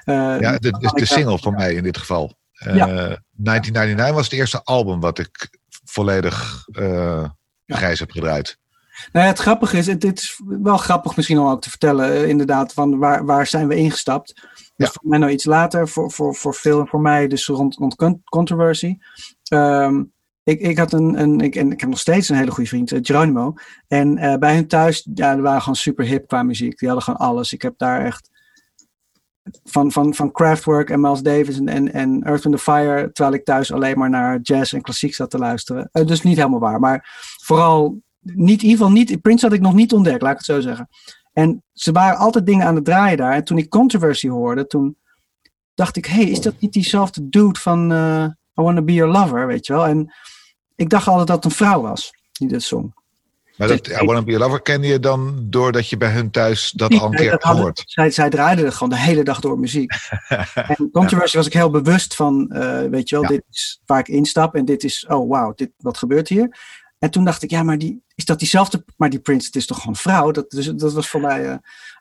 [0.05, 2.38] uh, ja, dit is de single voor mij in dit geval.
[2.67, 2.87] Uh, ja.
[2.87, 7.25] 1999 was het eerste album wat ik volledig uh,
[7.65, 7.77] ja.
[7.77, 8.59] grijs heb gedraaid.
[9.13, 12.29] Nou ja, het grappige is, het, het, is wel grappig misschien om ook te vertellen,
[12.29, 14.49] inderdaad, van waar, waar zijn we ingestapt.
[14.77, 14.87] Ja.
[14.87, 18.99] voor mij nou iets later, voor, voor, voor veel voor mij dus rond, rond controversy.
[19.53, 22.69] Um, ik, ik had een, een ik, en ik heb nog steeds een hele goede
[22.69, 23.55] vriend, uh, Geronimo.
[23.89, 26.79] En bij hun thuis, ja, die waren gewoon super hip qua muziek.
[26.79, 27.53] Die hadden gewoon alles.
[27.53, 28.31] Ik heb daar echt
[29.65, 33.45] van, van, van Kraftwerk en Miles Davis en, en, en Earth, Wind Fire, terwijl ik
[33.45, 35.89] thuis alleen maar naar jazz en klassiek zat te luisteren.
[35.93, 37.09] Uh, dus niet helemaal waar, maar
[37.43, 40.47] vooral, niet, in ieder geval niet, Prince had ik nog niet ontdekt, laat ik het
[40.47, 40.89] zo zeggen.
[41.33, 43.33] En ze waren altijd dingen aan het draaien daar.
[43.33, 44.97] En toen ik Controversy hoorde, toen
[45.75, 49.47] dacht ik, hey, is dat niet diezelfde dude van uh, I Wanna Be Your Lover,
[49.47, 49.87] weet je wel?
[49.87, 50.15] En
[50.75, 52.95] ik dacht altijd dat het een vrouw was die dit zong.
[53.59, 56.71] Maar dat I Wanna Be Your Lover kende je dan doordat je bij hun thuis
[56.71, 57.83] dat al een keer had gehoord?
[57.87, 59.93] Zij, zij draaiden gewoon de hele dag door muziek.
[60.55, 61.39] en Controversy ja.
[61.39, 63.29] was ik heel bewust van, uh, weet je wel, ja.
[63.29, 66.57] dit is waar ik instap en dit is, oh wauw, dit, wat gebeurt hier?
[66.99, 69.67] En toen dacht ik, ja, maar die, is dat diezelfde, maar die Prince, het is
[69.67, 70.31] toch gewoon vrouw?
[70.31, 71.57] Dat, dus, dat was voor mij, uh,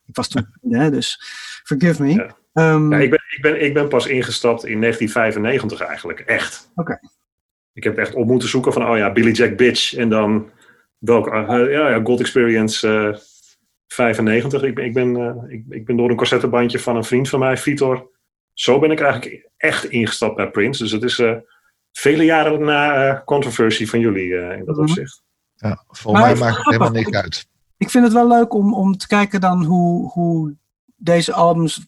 [0.06, 1.22] ik was toen, hè, dus
[1.64, 2.14] forgive me.
[2.14, 2.36] Ja.
[2.74, 6.70] Um, ja, ik, ben, ik, ben, ik ben pas ingestapt in 1995 eigenlijk, echt.
[6.76, 6.82] Oké.
[6.82, 7.10] Okay.
[7.74, 9.94] Ik heb echt op moeten zoeken van, oh ja, Billy Jack Bitch.
[9.94, 10.50] En dan
[10.98, 13.18] welke, uh, ja, ja, Gold Experience uh,
[13.88, 14.64] 95.
[14.64, 17.40] Ik ben, ik, ben, uh, ik, ik, ben door een cassettebandje van een vriend van
[17.40, 18.10] mij, Vitor.
[18.54, 20.84] Zo ben ik eigenlijk echt ingestapt bij Prince.
[20.84, 21.36] Dus het is uh,
[21.92, 25.24] vele jaren na controversie van jullie in dat opzicht.
[25.56, 27.48] Ja, volgens mij maakt het helemaal niks uit.
[27.78, 30.56] Ik vind het wel leuk om, om te kijken dan hoe, hoe
[30.96, 31.88] deze albums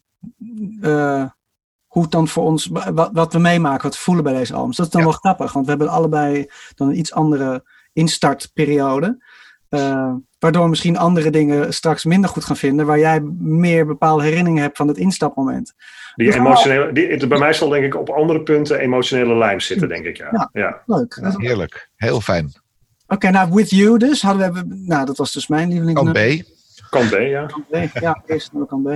[1.89, 4.77] hoe het dan voor ons, wat, wat we meemaken, wat we voelen bij deze albums.
[4.77, 5.07] Dat is dan ja.
[5.07, 7.63] wel grappig, want we hebben allebei dan een iets andere
[7.93, 9.27] instartperiode.
[9.69, 14.61] Uh, waardoor misschien andere dingen straks minder goed gaan vinden, waar jij meer bepaalde herinneringen
[14.61, 15.73] hebt van het instapmoment.
[16.15, 19.87] Die dus emotionele, die, bij mij zal denk ik op andere punten emotionele lijm zitten,
[19.87, 20.17] denk ik.
[20.17, 20.81] Ja, ja, ja.
[20.85, 21.19] leuk.
[21.21, 22.45] Ja, heerlijk, heel fijn.
[22.45, 25.97] Oké, okay, nou, With You dus, hadden we, nou, dat was dus mijn lieveling.
[25.97, 26.43] Kan B.
[26.89, 27.45] Kan B, ja.
[27.45, 28.89] Kan B, ja, eerst kan B.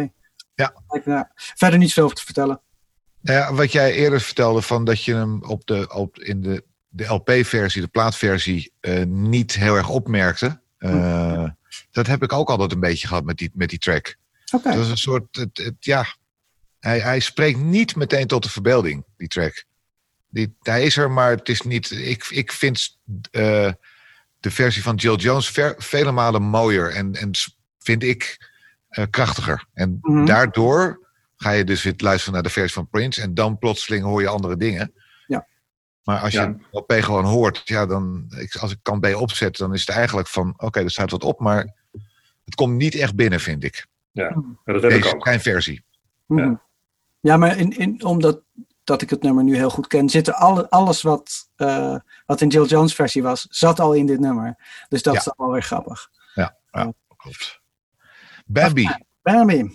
[0.56, 0.74] Ja.
[1.06, 1.32] ja.
[1.36, 2.62] Verder niet veel over te vertellen.
[3.22, 6.64] Nou ja, wat jij eerder vertelde, van dat je hem op de, op, in de,
[6.96, 10.62] de LP-versie, de plaatversie, uh, niet heel erg opmerkte.
[10.80, 11.50] Uh,
[11.92, 14.16] dat heb ik ook altijd een beetje gehad met die, met die track.
[14.52, 14.76] Okay.
[14.76, 16.06] Dat is een soort, het, het, ja,
[16.80, 19.64] hij, hij spreekt niet meteen tot de verbeelding, die track.
[20.30, 21.92] Die, hij is er, maar het is niet.
[21.92, 22.98] Ik, ik vind
[23.32, 23.72] uh,
[24.40, 27.32] de versie van Jill Jones ver, vele malen mooier en, en
[27.80, 28.52] vind ik
[29.10, 29.66] krachtiger.
[29.74, 30.26] En -hmm.
[30.26, 33.22] daardoor ga je dus weer luisteren naar de versie van Prince.
[33.22, 34.94] En dan plotseling hoor je andere dingen.
[36.04, 36.56] Maar als je Ja.
[36.72, 40.28] LP gewoon hoort, ja, dan, ik- als ik kan B opzet, dan is het eigenlijk
[40.28, 41.74] van, oké, er staat wat op, maar
[42.46, 43.88] het komt niet echt binnen, vind ik.
[44.12, 45.22] Ja, dat heb ik ook.
[45.22, 45.84] klein versie.
[46.26, 46.54] Mhm.
[47.20, 48.42] Ja, maar in, in, omdat
[48.84, 51.96] dat ik het nummer nu heel goed ken, zit er alle, alles wat, eh,
[52.26, 54.58] wat in Jill Jones versie was, zat al in dit nummer.
[54.90, 55.20] Dus dat Ja.
[55.20, 56.10] is dan wel weer grappig.
[56.34, 57.62] Ja, ja klopt.
[58.46, 58.90] Bambi,
[59.22, 59.72] Bambi.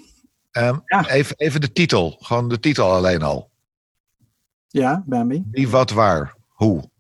[0.51, 1.09] ehm, Ja.
[1.09, 2.17] even, even de titel.
[2.21, 3.51] Gewoon de titel alleen al.
[4.69, 5.45] Ja, Bambi.
[5.51, 6.91] Wie, wat, waar, hoe.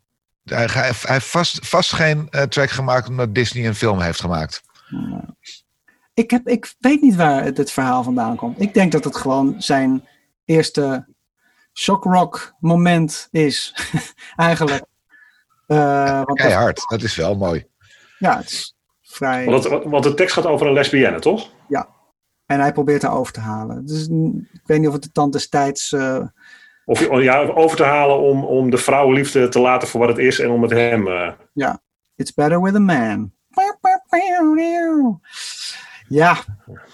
[0.45, 4.21] Hij, hij, hij heeft vast, vast geen eh, track gemaakt omdat Disney een film heeft
[4.21, 4.63] gemaakt.
[6.15, 8.61] Ik, heb, ik weet niet waar het, het verhaal vandaan komt.
[8.61, 10.09] Ik denk dat het gewoon zijn
[10.45, 11.07] eerste
[11.73, 13.75] shockrock moment is.
[14.37, 14.85] Eigenlijk.
[15.67, 17.67] Eh, want dat- Keihard, dat is wel mooi.
[18.19, 19.45] ja, het is vrij.
[19.45, 21.51] Want, het- want de tekst gaat over een lesbienne, toch?
[22.47, 23.87] En hij probeert haar over te halen.
[23.87, 25.93] Dus mm, ik weet niet of het de tand destijds.
[25.93, 26.27] eh,
[26.89, 30.19] Of je- ja, over te halen om, om de vrouwenliefde te laten voor wat het
[30.19, 31.07] is en om met hem.
[31.09, 31.33] eh,
[32.15, 33.33] It's better with a man.
[36.09, 36.37] Ja,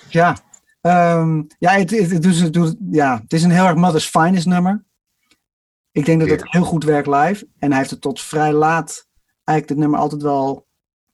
[0.09, 0.37] ja.
[0.81, 4.07] Ehm, ja, het, het, het, dus, het, doet- ja, het is een heel erg Mother's
[4.09, 4.85] Finest nummer.
[5.93, 7.49] Ik denk dat het heel goed werkt live.
[7.59, 9.09] En hij heeft het tot vrij laat
[9.45, 10.67] eigenlijk dit nummer altijd wel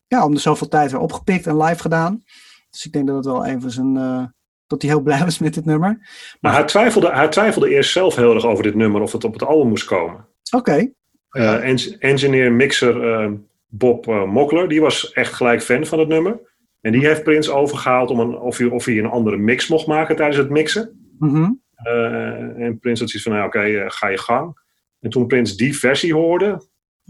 [0.06, 2.22] ja, om de zoveel tijd weer opgepikt en live gedaan.
[2.70, 3.96] Dus ik denk dat het wel een van zijn...
[3.96, 4.24] eh,
[4.70, 5.98] dat hij heel blij was met dit nummer.
[6.40, 9.32] Maar hij twijfelde, hij twijfelde eerst zelf heel erg over dit nummer, of het op
[9.32, 10.26] het album moest komen.
[10.56, 10.92] Oké.
[11.30, 13.30] Eh, eng- engineer, mixer eh,
[13.66, 16.40] Bob eh, Mockler, die was echt gelijk fan van het nummer.
[16.80, 19.86] En die heeft Prins overgehaald om een, of, hij, of hij een andere mix mocht
[19.86, 21.14] maken tijdens het mixen.
[21.18, 21.50] Mhm.
[21.74, 24.58] Eh, en Prins had zoiets van, nou oké, ga je gang.
[25.00, 26.62] En toen Prins die versie hoorde,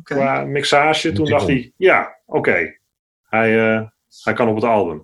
[0.03, 2.79] qua mixage, toen dacht hij, ja, oké.
[3.23, 3.83] Hij, eh,
[4.23, 4.99] hij kan op het album.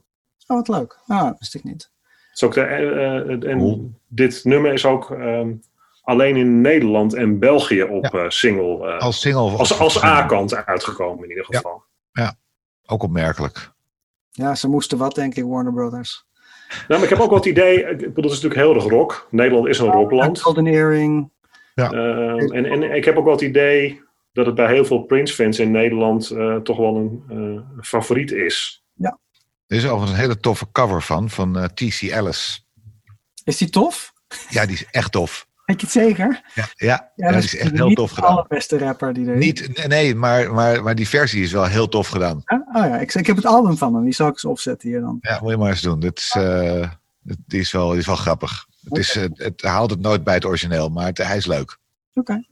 [0.47, 0.99] Oh, wat leuk.
[1.07, 1.91] Ah, dat wist ik niet.
[2.37, 3.91] Het is ook de, eh, eh, en Cool.
[4.09, 5.53] dit nummer is ook ehm,
[6.03, 8.99] alleen in Nederland en België op single.
[8.99, 9.57] als single.
[9.57, 11.85] Als, als A-kant uitgekomen in ieder geval.
[12.13, 12.23] Ja.
[12.23, 12.35] ja,
[12.87, 13.71] ook opmerkelijk.
[14.31, 16.27] Ja, ze moesten wat, denk ik, Warner Brothers.
[16.69, 18.85] Nou, maar ik heb ook wel het idee, ik bedoel, het is natuurlijk heel erg
[18.85, 19.27] rock.
[19.31, 20.41] Nederland is een rockland.
[20.41, 21.31] Golden Earring.
[21.75, 21.93] Ja.
[21.93, 25.59] Uh, en, en ik heb ook wel het idee dat het bij heel veel Prince-fans
[25.59, 28.85] in Nederland uh, toch wel een uh, favoriet is.
[28.93, 29.19] Ja.
[29.67, 32.03] Er is overigens een hele toffe cover van, van T.C.
[32.03, 32.67] Ellis.
[33.45, 34.13] Is die tof?
[34.49, 35.47] Ja, die is echt tof.
[35.67, 36.43] Weet je het zeker?
[36.55, 38.31] Ja, ja, ja dat is echt heel tof gedaan.
[38.31, 39.45] Niet de allerbeste rapper die er is.
[39.45, 42.43] Niet, nee, maar, maar, maar die versie is wel heel tof gedaan.
[42.47, 44.05] Oh ja, ik, ik heb het album van hem.
[44.05, 45.19] Die zal ik eens opzetten hier dan.
[45.21, 46.01] Ja, moet je maar eens doen.
[46.01, 46.91] Dit is, uh,
[47.23, 48.67] die is, wel, die is wel grappig.
[48.85, 51.79] Het, is, het, het, haalt het nooit bij het origineel, maar het, hij is leuk.
[52.15, 52.21] Oké.
[52.21, 52.47] Okay.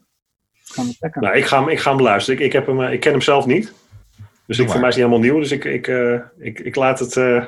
[1.13, 2.39] Nou, ik ga hem, ik ga hem luisteren.
[2.39, 3.73] Ik, ik, heb hem, ik ken hem zelf niet.
[4.47, 5.39] Dus ik, voor mij is hij helemaal nieuw.
[5.39, 7.45] Dus ik, ik, uh, ik, ik, laat het, uh,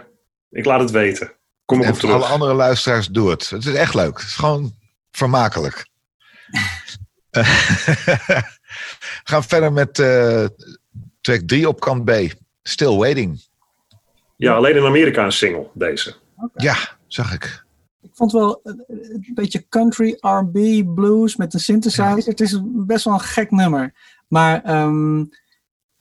[0.50, 1.32] ik laat het weten.
[1.66, 2.16] Kom en op terug.
[2.16, 3.50] alle andere luisteraars, doe het.
[3.50, 4.18] Het is echt leuk.
[4.18, 4.74] Het is gewoon
[5.12, 5.88] vermakelijk.
[9.24, 10.45] We gaan verder met uh,
[11.22, 12.12] track 3 op kant B.
[12.64, 13.41] Still Waiting.
[14.36, 16.16] Ja, alleen in Amerika een single, deze.
[16.36, 16.66] Okay.
[16.66, 16.76] Ja,
[17.08, 17.66] zag ik.
[18.02, 22.18] Ik vond wel een beetje country, R&B, blues met een synthesizer.
[22.18, 22.24] Ja.
[22.24, 23.93] Het is best wel een gek nummer.
[24.28, 25.30] Maar um,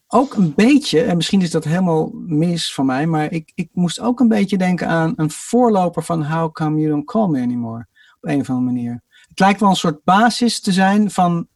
[0.08, 4.00] ook een beetje, en misschien is dat helemaal mis van mij, maar ik, ik moest
[4.00, 7.86] ook een beetje denken aan een voorloper van How Come You Don't Call Me Anymore.
[8.20, 11.48] Op een of andere manier het lijkt wel een soort basis te zijn van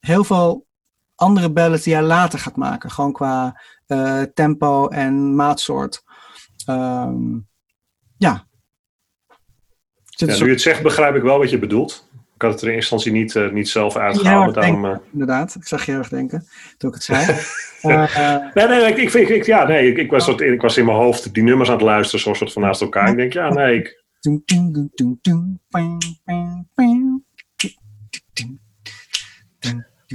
[0.00, 0.66] heel veel
[1.14, 2.90] andere ballads die hij later gaat maken.
[2.90, 6.02] Gewoon qua uh, tempo en maatsoort.
[6.66, 7.48] Um,
[8.16, 8.46] ja.
[10.08, 10.26] ja.
[10.26, 12.08] Nu je het zegt, begrijp ik wel wat je bedoelt.
[12.42, 14.54] Ik had het er in eerste instantie niet, uh, niet zelf uitgehaald.
[14.54, 14.96] Daarom, uh...
[15.12, 16.46] Inderdaad, ik zag je erg denken
[16.78, 17.26] toen ik het zei.
[17.82, 20.76] uh, nee, nee, ik, ik, ik, ik, ja, nee ik, ik, was soort, ik was
[20.76, 23.08] in mijn hoofd die nummers aan het luisteren, zo'n soort van naast elkaar.
[23.08, 24.04] Ik denk, ja, nee, ik,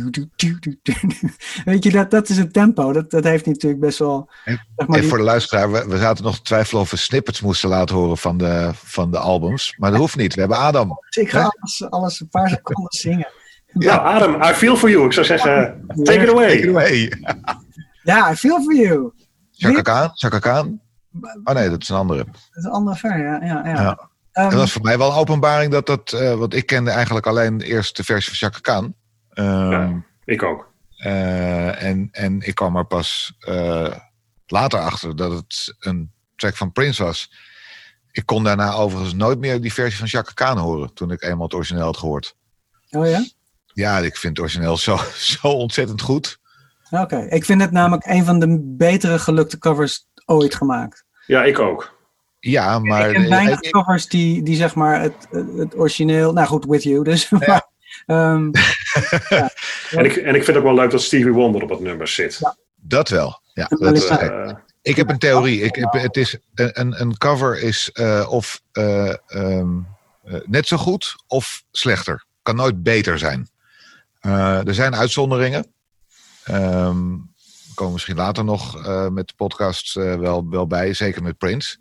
[1.65, 2.93] Weet je, dat, dat is het tempo.
[2.93, 4.29] Dat, dat heeft natuurlijk best wel.
[4.43, 6.97] En, zeg maar, en voor de luisteraar, we, we zaten nog te twijfelen of we
[6.97, 9.75] snippets moesten laten horen van de, van de albums.
[9.77, 10.33] Maar dat hoeft niet.
[10.33, 10.99] We hebben Adam.
[11.09, 13.27] Ik ga alles, alles een paar seconden zingen.
[13.65, 15.05] Ja, Adam, I feel for you.
[15.05, 16.47] Ik zou zeggen, take it away.
[16.47, 17.11] Take it away.
[18.03, 19.11] Ja, I feel for you.
[19.51, 20.81] Chaka Khan, Chaka Khan.
[21.43, 22.23] Oh nee, dat is een andere.
[22.23, 23.39] Dat is een andere ver, ja.
[23.43, 23.81] ja, ja.
[23.81, 23.89] ja.
[23.89, 26.91] Um, en dat was voor mij wel een openbaring dat dat, uh, want ik kende
[26.91, 28.95] eigenlijk alleen eerst de versie van Chaka Khan.
[29.39, 30.71] Um, ja, ik ook.
[31.05, 33.95] Uh, en, en ik kwam er pas uh,
[34.47, 37.31] later achter dat het een track van Prince was.
[38.11, 41.45] Ik kon daarna overigens nooit meer die versie van Chaka Khan horen toen ik eenmaal
[41.45, 42.35] het origineel had gehoord.
[42.89, 43.25] Oh ja?
[43.73, 44.97] Ja, ik vind het origineel zo,
[45.41, 46.39] zo ontzettend goed.
[46.89, 47.27] Oké, okay.
[47.27, 51.05] ik vind het namelijk een van de betere gelukte covers ooit gemaakt.
[51.25, 51.95] Ja, ik ook.
[52.39, 53.09] Ja, maar...
[53.09, 55.27] Ik ken weinig covers die, die zeg maar het,
[55.57, 56.33] het origineel...
[56.33, 57.29] Nou goed, With You dus.
[57.39, 57.69] Ja.
[58.07, 58.51] Um,
[59.29, 59.51] ja.
[59.89, 62.07] en, ik, en ik vind het ook wel leuk dat Stevie Wonder op het nummer
[62.07, 62.37] zit.
[62.39, 62.57] Ja.
[62.75, 63.65] Dat wel, ja.
[63.69, 64.51] Dat, uh,
[64.81, 65.61] ik heb een theorie.
[65.61, 69.87] Ik heb, het is, een, een cover is uh, of uh, um,
[70.45, 72.25] net zo goed of slechter.
[72.41, 73.49] Kan nooit beter zijn.
[74.21, 75.73] er zijn uitzonderingen.
[76.51, 77.35] Um,
[77.77, 81.77] komen misschien later nog uh, met de podcast uh, wel, wel bij, zeker met Prince.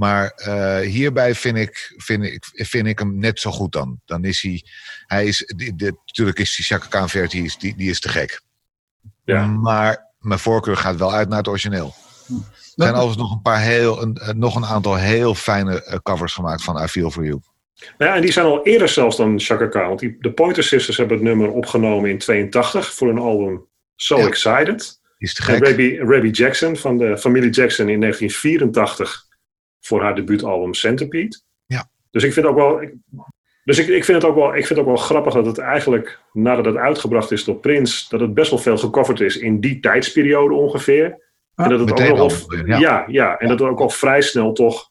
[0.00, 4.00] Maar uh, hierbij vind ik, vind, ik, vind ik hem net zo goed dan.
[4.04, 4.62] Dan is hij,
[5.06, 8.42] hij is, die, die, natuurlijk is die Chaka Khan versie, die, die is te gek.
[9.24, 9.46] Ja.
[9.46, 11.94] Maar mijn voorkeur gaat wel uit naar het origineel.
[12.28, 12.34] Er
[12.74, 16.82] zijn overigens nog een paar heel, een, nog een aantal heel fijne covers gemaakt van
[16.82, 17.40] I Feel For You.
[17.98, 19.86] Nou ja, en die zijn al eerder zelfs dan Chaka Khan.
[19.86, 24.18] Want die, de Pointer Sisters hebben het nummer opgenomen in 82 voor een album So
[24.18, 24.26] ja.
[24.26, 25.00] Excited.
[25.18, 25.64] Is te gek.
[25.64, 29.28] Rabbi, Rabbi Jackson van de familie Jackson in 1984
[29.80, 31.40] voor haar debuutalbum Centipede.
[31.66, 31.90] Ja.
[32.10, 32.82] Dus ik vind ook wel.
[32.82, 32.94] Ik,
[33.64, 35.58] dus ik, ik, vind het ook wel, ik vind het ook wel grappig dat het
[35.58, 39.60] eigenlijk, nadat het uitgebracht is door Prince, dat het best wel veel gecoverd is in
[39.60, 41.28] die tijdsperiode ongeveer.
[41.54, 42.78] Ah, en dat het ook al, al, ja.
[42.78, 43.04] ja.
[43.08, 44.90] Ja, en dat het ook al vrij snel toch,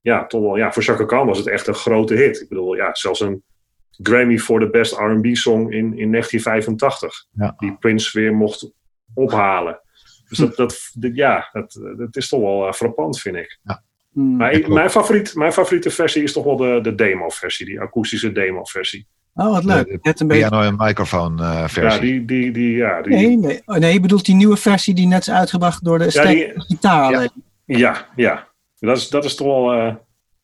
[0.00, 2.40] ja, toch wel, ja, voor Chaka Khan was het echt een grote hit.
[2.40, 3.42] Ik bedoel, ja, zelfs een
[3.90, 7.26] Grammy voor de Best R&B Song in, in 1985.
[7.30, 7.54] Ja.
[7.56, 8.72] Die Prince weer mocht
[9.14, 9.80] ophalen.
[10.28, 13.58] Dus dat, dat, ja, dat, dat is toch wel uh, frappant, vind ik.
[13.62, 13.82] Ja.
[14.14, 18.32] Maar ik, mijn, favoriet, mijn favoriete versie is toch wel de, de demo-versie, die akoestische
[18.32, 19.06] demo-versie.
[19.34, 19.86] Oh, wat leuk.
[19.86, 21.82] De, net een piano en microfoon uh, versie.
[21.82, 23.14] Ja, die, die, die, ja, die...
[23.14, 23.62] Nee, nee.
[23.66, 26.52] Oh, nee, je bedoelt die nieuwe versie die net is uitgebracht door de ja, die,
[26.54, 27.28] gitaar ja,
[27.64, 28.48] ja, ja,
[28.78, 29.74] Dat is, dat is toch wel...
[29.74, 29.94] Uh,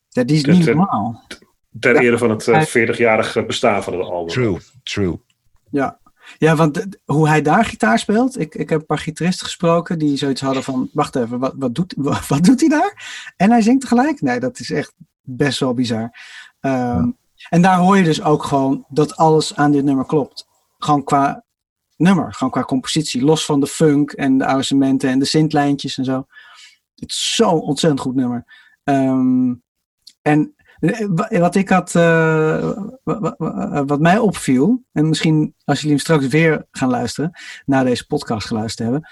[0.07, 1.23] ja, die is niet ter, normaal.
[1.79, 4.27] Ter ere van het uh, 40-jarige bestaan van het album.
[4.27, 5.19] True, true.
[5.69, 5.99] Ja,
[6.37, 8.39] ja, want hoe hij daar gitaar speelt.
[8.39, 11.75] Ik, ik heb een paar gitaristen gesproken die zoiets hadden van: wacht even, wat, wat,
[11.75, 13.33] doet, wat, wat doet hij daar?
[13.37, 14.21] En hij zingt tegelijk.
[14.21, 16.17] Nee, dat is echt best wel bizar.
[16.61, 17.17] Um,
[17.49, 20.47] En daar hoor je dus ook gewoon dat alles aan dit nummer klopt.
[20.77, 21.43] Gewoon qua
[21.97, 23.23] nummer, gewoon qua compositie.
[23.23, 26.25] Los van de funk en de arrangementen en de synthlijntjes en zo.
[26.95, 28.45] Het is zo'n ontzettend goed nummer.
[28.83, 29.53] Ehm,
[30.21, 30.55] en
[31.39, 32.71] wat ik had, uh,
[33.85, 37.31] wat mij opviel, en misschien als jullie hem straks weer gaan luisteren,
[37.65, 39.09] na deze podcast geluisterd hebben,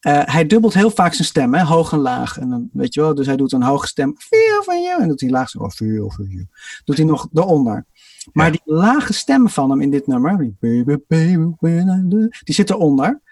[0.00, 2.38] uh, hij dubbelt heel vaak zijn stem, hè, hoog en laag.
[2.38, 5.08] En dan, weet je wel, dus hij doet een hoge stem, veel van je, en
[5.08, 6.46] doet hij laag, zo, oh, veel van je.
[6.84, 7.86] Doet hij nog eronder.
[8.32, 13.22] Maar die lage stemmen van hem in dit nummer, baby, baby, die zit eronder.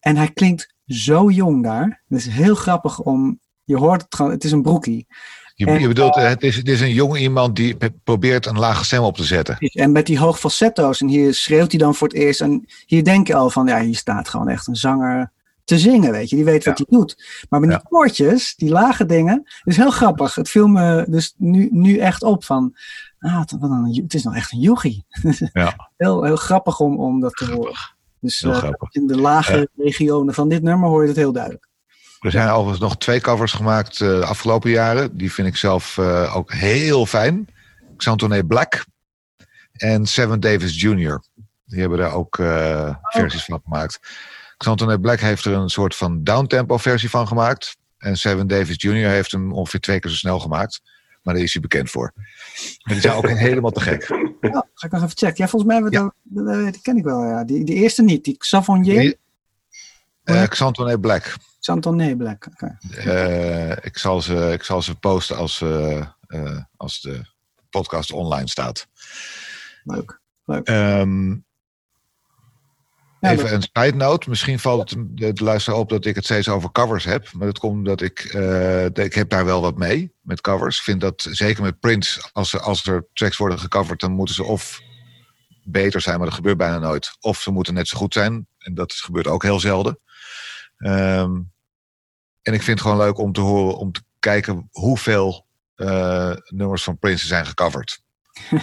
[0.00, 2.02] En hij klinkt zo jong daar.
[2.08, 5.06] Het is heel grappig om, je hoort het gewoon, het is een broekie.
[5.54, 9.02] Je, je bedoelt, het is, het is een jong iemand die probeert een lage stem
[9.02, 9.56] op te zetten.
[9.58, 12.40] En met die hoog falsetto's, en hier schreeuwt hij dan voor het eerst.
[12.40, 15.32] En hier denk je al van, ja, hier staat gewoon echt een zanger
[15.64, 16.36] te zingen, weet je.
[16.36, 17.24] Die weet wat hij doet.
[17.48, 20.34] Maar met die koortjes, die lage dingen, is heel grappig.
[20.34, 22.76] Het viel me dus nu, nu echt op van,
[23.18, 23.50] ah, het,
[23.94, 25.02] het is nou echt een yogi.
[25.52, 25.90] Ja.
[25.96, 27.74] heel, heel grappig om, om dat te horen.
[28.20, 31.68] Dus uh, in de lage regionen van dit nummer hoor je het heel duidelijk.
[32.24, 35.16] Er zijn overigens nog twee covers gemaakt uh, de afgelopen jaren.
[35.16, 37.48] Die vind ik zelf uh, ook heel fijn.
[37.96, 38.84] Xantoné Black
[39.72, 41.22] en Seven Davis Jr.
[41.64, 43.98] Die hebben daar ook uh, versies van gemaakt.
[44.56, 47.76] Xantoné Black heeft er een soort van downtempo versie van gemaakt.
[47.98, 49.08] En Seven Davis Jr.
[49.08, 50.80] heeft hem ongeveer twee keer zo snel gemaakt.
[51.22, 52.12] Maar daar is hij bekend voor.
[52.82, 54.08] En die zijn ook helemaal te gek.
[54.40, 55.44] Ja, ga ik nog even checken.
[55.44, 56.64] Ja, volgens mij hebben we ja.
[56.64, 57.24] dat, ken ik wel.
[57.24, 57.44] Ja.
[57.44, 58.24] Die, die eerste niet.
[58.24, 59.14] Die Savonnier.
[60.24, 61.36] Uh, Xantoné Black.
[61.64, 62.46] Xantoné Black.
[62.52, 62.76] Okay.
[62.90, 67.24] Uh, ik, zal ze, ik zal ze posten als, uh, uh, als de
[67.70, 68.86] podcast online staat.
[69.84, 70.20] Leuk.
[70.44, 70.68] Leuk.
[70.68, 71.44] Um,
[73.20, 74.28] Even een side note.
[74.28, 77.32] Misschien valt het de, de luisteraar op dat ik het steeds over covers heb.
[77.32, 78.20] Maar dat komt omdat ik...
[78.94, 80.76] Ik heb daar wel wat mee met covers.
[80.76, 82.28] Ik vind dat zeker met Prince...
[82.32, 84.00] Als er, als er tracks worden gecoverd...
[84.00, 84.80] dan moeten ze of
[85.62, 87.16] beter zijn, maar dat gebeurt bijna nooit.
[87.20, 88.46] Of ze moeten net zo goed zijn.
[88.58, 89.98] En dat gebeurt ook heel zelden.
[90.78, 91.52] Um,
[92.44, 93.76] en ik vind het gewoon leuk om te horen...
[93.76, 98.02] om te kijken hoeveel uh, nummers van Prince zijn gecoverd.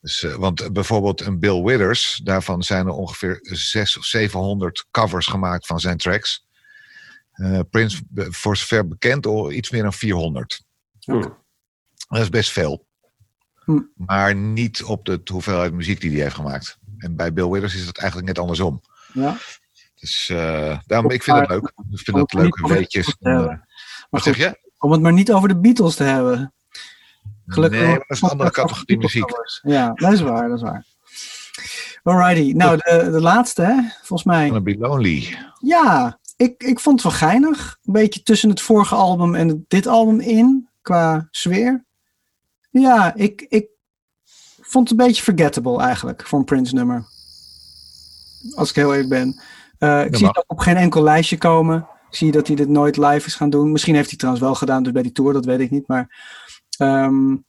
[0.00, 5.26] Dus, uh, want bijvoorbeeld een Bill Withers, daarvan zijn er ongeveer 600 of 700 covers
[5.26, 6.46] gemaakt van zijn tracks.
[7.34, 10.64] Uh, Prince, voor zover bekend, al iets meer dan 400.
[11.06, 11.32] Okay.
[12.08, 12.86] Dat is best veel.
[13.64, 13.80] Hm.
[13.94, 16.78] Maar niet op de hoeveelheid muziek die hij heeft gemaakt.
[16.98, 18.80] En bij Bill Withers is het eigenlijk net andersom.
[19.12, 19.36] Ja.
[20.00, 21.72] Dus uh, daarom, ik vind het leuk.
[21.90, 23.16] Ik vind dat leuke weetjes.
[24.10, 24.68] Wat zeg je?
[24.78, 26.52] Om het maar niet over de Beatles te hebben.
[27.46, 29.30] Gelukkig nee, dat is een andere categorie muziek.
[29.62, 30.86] Ja, dat is waar, dat is waar.
[32.02, 34.44] Alrighty, nou de, de laatste hè, volgens mij.
[34.44, 35.38] Gonna Be Lonely.
[35.58, 37.78] Ja, ik, ik vond het wel geinig.
[37.84, 41.84] Een beetje tussen het vorige album en dit album in, qua sfeer.
[42.70, 43.68] Ja, ik, ik
[44.60, 47.04] vond het een beetje forgettable eigenlijk, voor een Prince nummer.
[48.54, 49.40] Als ik heel eerlijk ben.
[49.80, 51.86] Uh, ik zie het ook op geen enkel lijstje komen.
[52.10, 53.72] Ik zie dat hij dit nooit live is gaan doen.
[53.72, 55.88] Misschien heeft hij het trouwens wel gedaan, dus bij die tour, dat weet ik niet.
[55.88, 56.08] Maar
[56.80, 57.44] Um,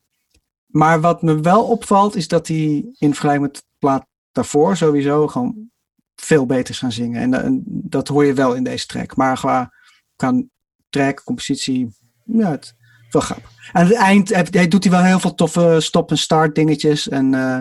[0.65, 5.27] maar wat me wel opvalt, is dat hij in vergelijking met de plaat daarvoor sowieso
[5.27, 5.69] gewoon
[6.15, 7.21] veel beter is gaan zingen.
[7.21, 9.15] En, en, dat hoor je wel in deze track.
[9.15, 9.73] Maar qua,
[10.15, 10.41] qua
[10.89, 12.75] track, compositie, ja, het
[13.09, 13.51] wel grappig.
[13.71, 17.09] Aan het eind hij, doet hij wel heel veel toffe stop-en-start dingetjes.
[17.09, 17.59] En uh,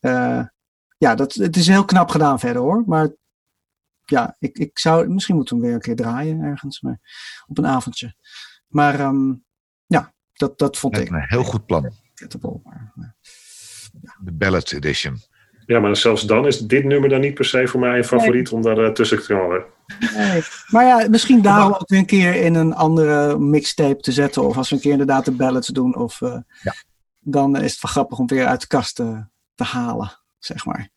[0.00, 0.44] uh,
[0.98, 2.82] ja, dat, het is heel knap gedaan verder hoor.
[2.86, 3.10] Maar
[4.10, 6.80] ja, ik, ik zou, misschien moeten we hem weer een keer draaien ergens.
[6.80, 7.00] Maar
[7.46, 8.14] op een avondje.
[8.66, 9.44] Maar um,
[9.86, 11.08] ja, dat, dat vond ik.
[11.08, 11.92] Een heel goed plan.
[14.18, 15.18] De Ballad Edition.
[15.66, 18.50] Ja, maar zelfs dan is dit nummer dan niet per se voor mij een favoriet
[18.50, 19.64] om daar uh, tussen te komen.
[20.14, 20.42] Nee.
[20.66, 24.44] Maar ja, misschien daarom ook weer een keer in een andere mixtape te zetten.
[24.44, 25.96] Of als we een keer inderdaad de ballads doen.
[25.96, 26.74] Of, uh, ja.
[27.20, 30.88] Dan is het wel grappig om weer uit de kast te, te halen, zeg maar.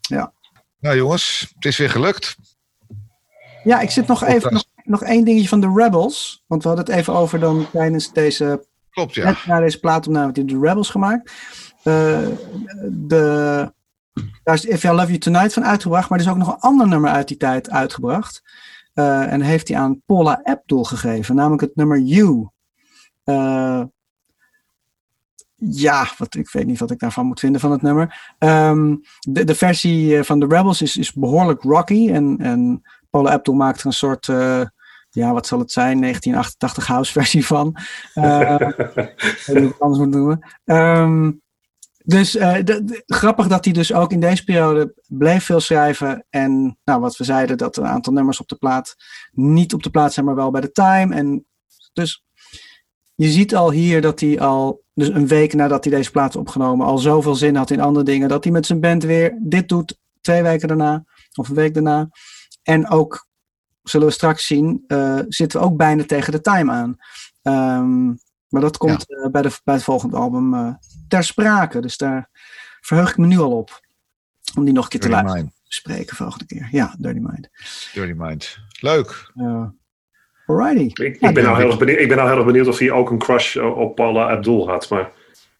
[0.00, 0.32] Ja.
[0.80, 2.36] Nou jongens, het is weer gelukt.
[3.64, 6.44] Ja, ik zit nog even, nog, nog één dingetje van de Rebels.
[6.46, 8.66] Want we hadden het even over dan tijdens deze
[8.98, 9.24] Klopt, ja.
[9.24, 11.32] Net na deze plaatopname hij de Rebels gemaakt.
[11.84, 12.28] Uh,
[12.90, 13.72] de,
[14.42, 16.08] daar is If I Love You Tonight van uitgebracht.
[16.08, 18.42] Maar er is ook nog een ander nummer uit die tijd uitgebracht.
[18.94, 21.34] Uh, en heeft hij aan Paula Abdul gegeven.
[21.34, 22.48] Namelijk het nummer You.
[23.24, 23.82] Uh,
[25.58, 28.34] ja, wat, ik weet niet wat ik daarvan moet vinden van het nummer.
[28.38, 32.10] Um, de, de, versie van de Rebels is, is behoorlijk rocky.
[32.10, 34.28] En, en Paula Abdul maakt er een soort
[35.10, 36.00] ja, wat zal het zijn?
[36.00, 37.76] 1988 house versie van.
[38.14, 38.54] Uh,
[39.46, 40.40] ik anders moet noemen.
[40.64, 41.42] Um,
[42.04, 46.26] dus uh, de, grappig dat hij dus ook in deze periode bleef veel schrijven.
[46.30, 48.96] En nou, wat we zeiden, dat een aantal nummers op de plaat
[49.32, 51.14] niet op de plaat zijn, maar wel bij de Time.
[51.14, 51.46] En
[51.92, 52.24] dus
[53.18, 56.86] je ziet al hier dat hij al, dus een week nadat hij deze plaat opgenomen,
[56.86, 58.28] al zoveel zin had in andere dingen.
[58.28, 61.04] Dat hij met zijn band weer dit doet, twee weken daarna,
[61.34, 62.08] of een week daarna.
[62.62, 63.26] En ook,
[63.82, 66.96] zullen we straks zien, uh, zitten we ook bijna tegen de time aan.
[67.42, 69.16] Um, maar dat komt ja.
[69.16, 70.74] uh, bij, de, bij het volgende album uh,
[71.08, 71.80] ter sprake.
[71.80, 72.28] Dus daar
[72.80, 73.80] verheug ik me nu al op.
[74.54, 75.54] Om die nog een keer Dirty te luisteren.
[75.64, 76.68] Spreken volgende keer.
[76.70, 77.48] Ja, Dirty Mind.
[77.94, 78.58] Dirty Mind.
[78.80, 79.32] Leuk.
[80.48, 81.02] Alrighty.
[81.02, 82.90] Ik, ik, ben nou heel erg benieuwd, ik ben nou heel erg benieuwd of hij
[82.90, 84.88] ook een crush op Paula Abdul had.
[84.90, 85.10] Maar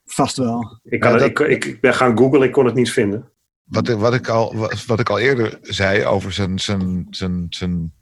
[0.05, 0.79] Vast wel.
[0.83, 2.91] Ik, kan Ja, het- dat- ik, ik, ik ben gaan googlen, ik kon het niet
[2.91, 3.29] vinden.
[3.63, 7.45] Wat, ik- wat, ik al, wat, wat ik al eerder zei over zijn, zijn, zijn,
[7.49, 7.93] zijn,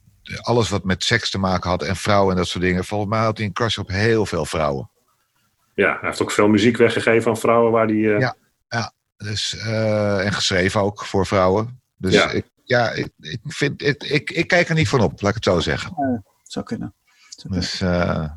[0.41, 2.85] alles wat met seks te maken had en vrouwen en dat soort dingen.
[2.85, 4.89] Volgens mij had hij een crush op heel veel vrouwen.
[5.73, 8.13] Ja, hij heeft ook veel muziek weggegeven aan vrouwen waar die.
[8.13, 8.35] eh, Ja.
[9.17, 11.81] Dus, eh, en geschreven ook voor vrouwen.
[11.97, 12.29] Dus Ja.
[12.31, 15.35] ik, ja, ik, ik, vind, ik, ik, ik kijk er niet van op, laat ik
[15.35, 16.23] het zo zeggen.
[16.47, 16.95] Zou kunnen.
[17.29, 17.59] Zou kunnen.
[17.59, 18.29] Dus eh,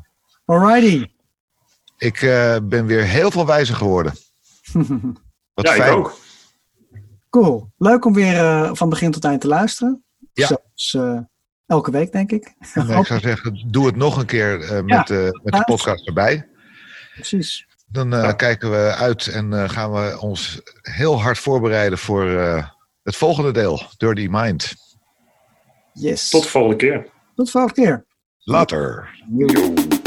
[0.45, 1.11] Alrighty.
[1.97, 4.13] ik eh, ben weer heel veel wijzer geworden.
[5.53, 5.91] Wat ja, fijn.
[5.91, 6.17] ik ook.
[7.29, 7.71] cool.
[7.77, 10.03] Leuk om weer eh, van begin tot eind te luisteren.
[10.33, 10.47] Ja.
[10.47, 11.19] Zoals eh,
[11.65, 12.53] elke week, denk ik.
[12.73, 16.07] En ik zou zeggen, doe het nog een keer eh, met, eh, met de podcast
[16.07, 16.47] erbij.
[17.15, 17.67] Precies.
[17.87, 18.31] Dan eh, Ja.
[18.33, 22.67] kijken we uit en eh, gaan we ons heel hard voorbereiden voor eh,
[23.03, 24.73] het volgende deel, Dirty Mind.
[25.93, 26.29] Yes.
[26.29, 27.07] Tot de volgende keer.
[27.41, 28.05] Tot de volgende keer.
[28.43, 29.09] Later.
[29.29, 30.00] Yo.